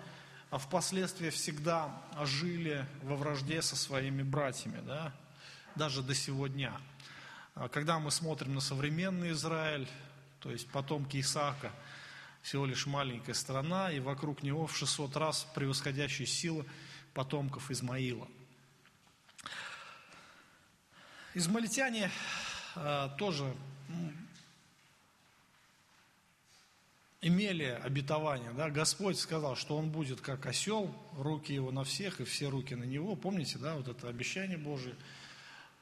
а 0.50 0.58
впоследствии 0.58 1.30
всегда 1.30 1.92
жили 2.24 2.86
во 3.04 3.16
вражде 3.16 3.62
со 3.62 3.76
своими 3.76 4.24
братьями, 4.24 4.82
да, 4.86 5.14
даже 5.76 6.02
до 6.02 6.16
сего 6.16 6.48
дня. 6.48 6.74
А 7.54 7.68
когда 7.70 8.00
мы 8.00 8.12
смотрим 8.12 8.56
на 8.56 8.62
современный 8.62 9.32
Израиль, 9.32 9.88
то 10.40 10.52
есть 10.52 10.70
потомки 10.70 11.20
Исаака, 11.20 11.72
всего 12.46 12.68
лишь 12.68 12.86
маленькая 12.86 13.34
страна, 13.34 13.92
и 13.92 14.00
вокруг 14.00 14.44
него 14.44 14.68
в 14.68 14.78
600 14.78 15.18
раз 15.18 15.48
превосходящие 15.56 16.28
силы 16.28 16.64
потомков 17.16 17.72
Измаила. 17.72 18.28
Измалитяне 21.34 22.12
а, 22.76 23.10
тоже 23.18 23.52
имели 27.20 27.64
обетование. 27.64 28.52
Да? 28.52 28.70
Господь 28.70 29.18
сказал, 29.18 29.56
что 29.56 29.76
он 29.76 29.90
будет 29.90 30.22
как 30.22 30.46
осел, 30.46 30.96
руки 31.18 31.52
его 31.52 31.72
на 31.72 31.84
всех 31.84 32.22
и 32.22 32.26
все 32.26 32.48
руки 32.48 32.76
на 32.76 32.84
него. 32.84 33.16
Помните, 33.16 33.58
да, 33.58 33.74
вот 33.74 33.88
это 33.88 34.08
обещание 34.08 34.60
Божие. 34.60 34.96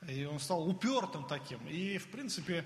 И 0.08 0.24
он 0.24 0.40
стал 0.40 0.66
упертым 0.66 1.26
таким. 1.26 1.60
И, 1.68 1.98
в 1.98 2.08
принципе, 2.08 2.64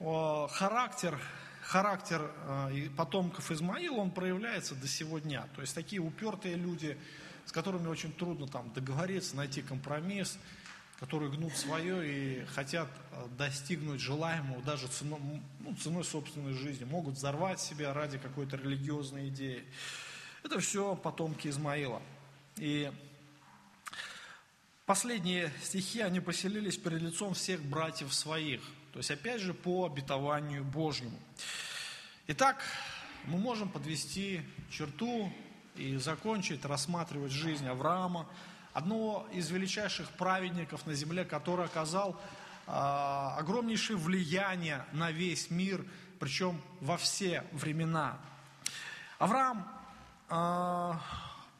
характер, 0.00 1.20
характер 1.68 2.30
а, 2.46 2.70
потомков 2.96 3.50
Измаила, 3.50 3.96
он 3.96 4.10
проявляется 4.10 4.74
до 4.74 4.88
сего 4.88 5.18
дня. 5.18 5.46
То 5.54 5.60
есть 5.60 5.74
такие 5.74 6.00
упертые 6.00 6.54
люди, 6.56 6.98
с 7.44 7.52
которыми 7.52 7.88
очень 7.88 8.12
трудно 8.12 8.46
там 8.48 8.72
договориться, 8.72 9.36
найти 9.36 9.62
компромисс– 9.62 10.38
которые 10.98 11.30
гнут 11.30 11.56
свое 11.56 12.40
и 12.40 12.44
хотят 12.46 12.88
э, 13.12 13.26
достигнуть 13.38 14.00
желаемого 14.00 14.60
даже 14.62 14.88
ценой, 14.88 15.20
ну, 15.60 15.74
ценой 15.76 16.04
собственной 16.04 16.54
жизни, 16.54 16.84
могут 16.84 17.14
взорвать 17.14 17.60
себя 17.60 17.94
ради 17.94 18.18
какой-то 18.18 18.56
религиозной 18.56 19.28
идеи. 19.28 19.64
Это 20.42 20.58
все 20.58 20.96
потомки 20.96 21.46
Измаила. 21.48 22.02
И 22.56 22.90
последние 24.86 25.52
стихи, 25.62 26.00
они 26.00 26.18
поселились 26.18 26.76
перед 26.76 27.00
лицом 27.00 27.34
всех 27.34 27.62
братьев 27.62 28.12
своих. 28.12 28.60
То 28.98 29.00
есть, 29.00 29.12
опять 29.12 29.40
же, 29.40 29.54
по 29.54 29.86
обетованию 29.86 30.64
Божьему. 30.64 31.16
Итак, 32.26 32.64
мы 33.26 33.38
можем 33.38 33.68
подвести 33.68 34.40
черту 34.72 35.32
и 35.76 35.98
закончить 35.98 36.64
рассматривать 36.64 37.30
жизнь 37.30 37.68
Авраама, 37.68 38.26
одного 38.72 39.28
из 39.32 39.50
величайших 39.50 40.10
праведников 40.10 40.84
на 40.84 40.94
земле, 40.94 41.24
который 41.24 41.66
оказал 41.66 42.20
э, 42.66 42.70
огромнейшее 42.72 43.96
влияние 43.96 44.84
на 44.90 45.12
весь 45.12 45.48
мир, 45.48 45.86
причем 46.18 46.60
во 46.80 46.96
все 46.96 47.44
времена. 47.52 48.18
Авраам 49.20 49.64
э, 50.28 50.92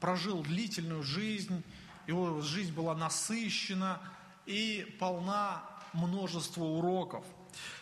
прожил 0.00 0.42
длительную 0.42 1.04
жизнь, 1.04 1.62
его 2.08 2.40
жизнь 2.40 2.74
была 2.74 2.96
насыщена, 2.96 4.00
и 4.44 4.96
полна 4.98 5.77
множества 5.92 6.64
уроков. 6.64 7.24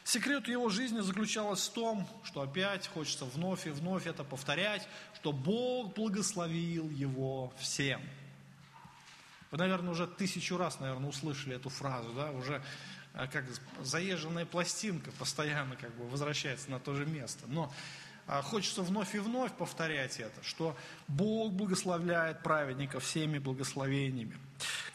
Секрет 0.04 0.48
его 0.48 0.68
жизни 0.68 1.00
заключался 1.00 1.70
в 1.70 1.74
том, 1.74 2.08
что 2.22 2.40
опять 2.40 2.86
хочется 2.86 3.24
вновь 3.24 3.66
и 3.66 3.70
вновь 3.70 4.06
это 4.06 4.24
повторять, 4.24 4.86
что 5.14 5.32
Бог 5.32 5.94
благословил 5.94 6.88
его 6.90 7.52
всем. 7.58 8.00
Вы, 9.50 9.58
наверное, 9.58 9.90
уже 9.90 10.06
тысячу 10.06 10.56
раз, 10.56 10.80
наверное, 10.80 11.08
услышали 11.08 11.56
эту 11.56 11.68
фразу, 11.68 12.12
да, 12.12 12.30
уже 12.32 12.62
а, 13.14 13.26
как 13.26 13.44
заезженная 13.82 14.44
пластинка 14.44 15.10
постоянно 15.12 15.76
как 15.76 15.94
бы 15.94 16.06
возвращается 16.08 16.70
на 16.70 16.78
то 16.78 16.94
же 16.94 17.06
место. 17.06 17.46
Но 17.46 17.72
а, 18.26 18.42
хочется 18.42 18.82
вновь 18.82 19.14
и 19.14 19.18
вновь 19.18 19.52
повторять 19.52 20.18
это, 20.18 20.42
что 20.42 20.76
Бог 21.08 21.52
благословляет 21.52 22.42
праведников 22.42 23.04
всеми 23.04 23.38
благословениями. 23.38 24.36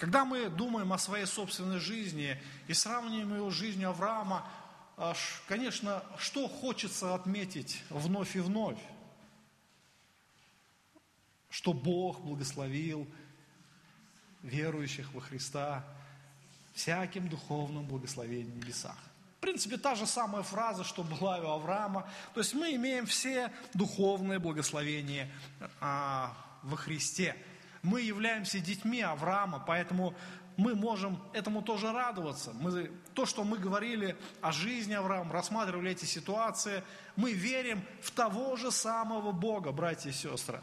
Когда 0.02 0.26
мы 0.26 0.50
думаем 0.50 0.92
о 0.94 0.98
своей 0.98 1.28
собственной 1.28 1.78
жизни 1.78 2.36
и 2.68 2.74
сравниваем 2.74 3.36
ее 3.36 3.52
с 3.52 3.54
жизнью 3.54 3.90
Авраама, 3.90 4.50
конечно, 5.48 6.04
что 6.18 6.48
хочется 6.48 7.14
отметить 7.14 7.84
вновь 7.92 8.36
и 8.36 8.40
вновь? 8.40 8.80
Что 11.52 11.74
Бог 11.74 12.20
благословил 12.22 13.08
верующих 14.42 15.14
во 15.14 15.22
Христа 15.22 15.86
всяким 16.74 17.30
духовным 17.30 17.86
благословением 17.86 18.54
в 18.54 18.56
небесах. 18.56 18.98
В 19.38 19.42
принципе, 19.42 19.78
та 19.78 19.94
же 19.94 20.08
самая 20.08 20.42
фраза, 20.42 20.84
что 20.84 21.04
была 21.04 21.38
у 21.38 21.48
Авраама. 21.48 22.10
То 22.34 22.40
есть 22.40 22.56
мы 22.56 22.74
имеем 22.74 23.06
все 23.06 23.52
духовные 23.76 24.40
благословения 24.40 25.30
а, 25.80 26.36
во 26.64 26.76
Христе. 26.76 27.36
Мы 27.84 28.02
являемся 28.02 28.60
детьми 28.60 29.02
Авраама, 29.02 29.64
поэтому 29.66 30.14
мы 30.58 30.76
можем 30.76 31.20
этому 31.34 31.62
тоже 31.62 31.92
радоваться. 31.92 32.54
Мы, 32.54 32.92
то, 33.14 33.26
что 33.26 33.44
мы 33.44 33.58
говорили 33.58 34.16
о 34.42 34.52
жизни 34.52 34.94
Авраама, 34.94 35.34
рассматривали 35.34 35.92
эти 35.92 36.06
ситуации, 36.06 36.84
мы 37.16 37.34
верим 37.34 37.84
в 38.02 38.12
того 38.12 38.56
же 38.56 38.72
самого 38.72 39.32
Бога, 39.32 39.72
братья 39.72 40.10
и 40.10 40.14
сестры. 40.14 40.62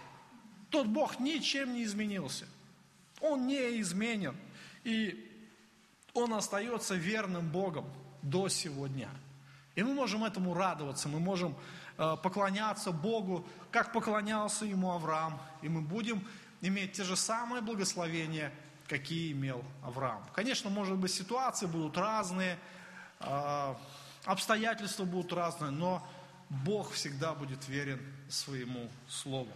Тот 0.71 0.87
Бог 0.87 1.19
ничем 1.19 1.73
не 1.73 1.85
изменился. 1.85 2.47
Он 3.21 3.47
не 3.47 3.81
изменен. 3.81 4.37
И 4.85 5.25
Он 6.14 6.35
остается 6.35 6.95
верным 6.95 7.49
Богом 7.49 7.87
до 8.23 8.49
сегодня. 8.49 9.09
И 9.75 9.83
мы 9.83 9.95
можем 9.95 10.25
этому 10.25 10.55
радоваться, 10.55 11.09
мы 11.09 11.21
можем 11.21 11.55
э, 11.99 12.16
поклоняться 12.23 12.91
Богу, 12.91 13.47
как 13.71 13.93
поклонялся 13.93 14.64
Ему 14.64 14.93
Авраам. 14.93 15.41
И 15.62 15.69
мы 15.69 15.81
будем 15.81 16.27
иметь 16.61 16.92
те 16.92 17.04
же 17.04 17.16
самые 17.16 17.62
благословения, 17.62 18.52
какие 18.86 19.32
имел 19.32 19.64
Авраам. 19.82 20.24
Конечно, 20.34 20.70
может 20.70 20.96
быть, 20.96 21.12
ситуации 21.12 21.66
будут 21.66 21.96
разные, 21.96 22.59
э, 23.20 23.74
обстоятельства 24.24 25.04
будут 25.04 25.32
разные, 25.32 25.70
но 25.70 26.06
Бог 26.48 26.92
всегда 26.92 27.34
будет 27.34 27.68
верен 27.68 28.00
своему 28.28 28.90
Слову. 29.09 29.52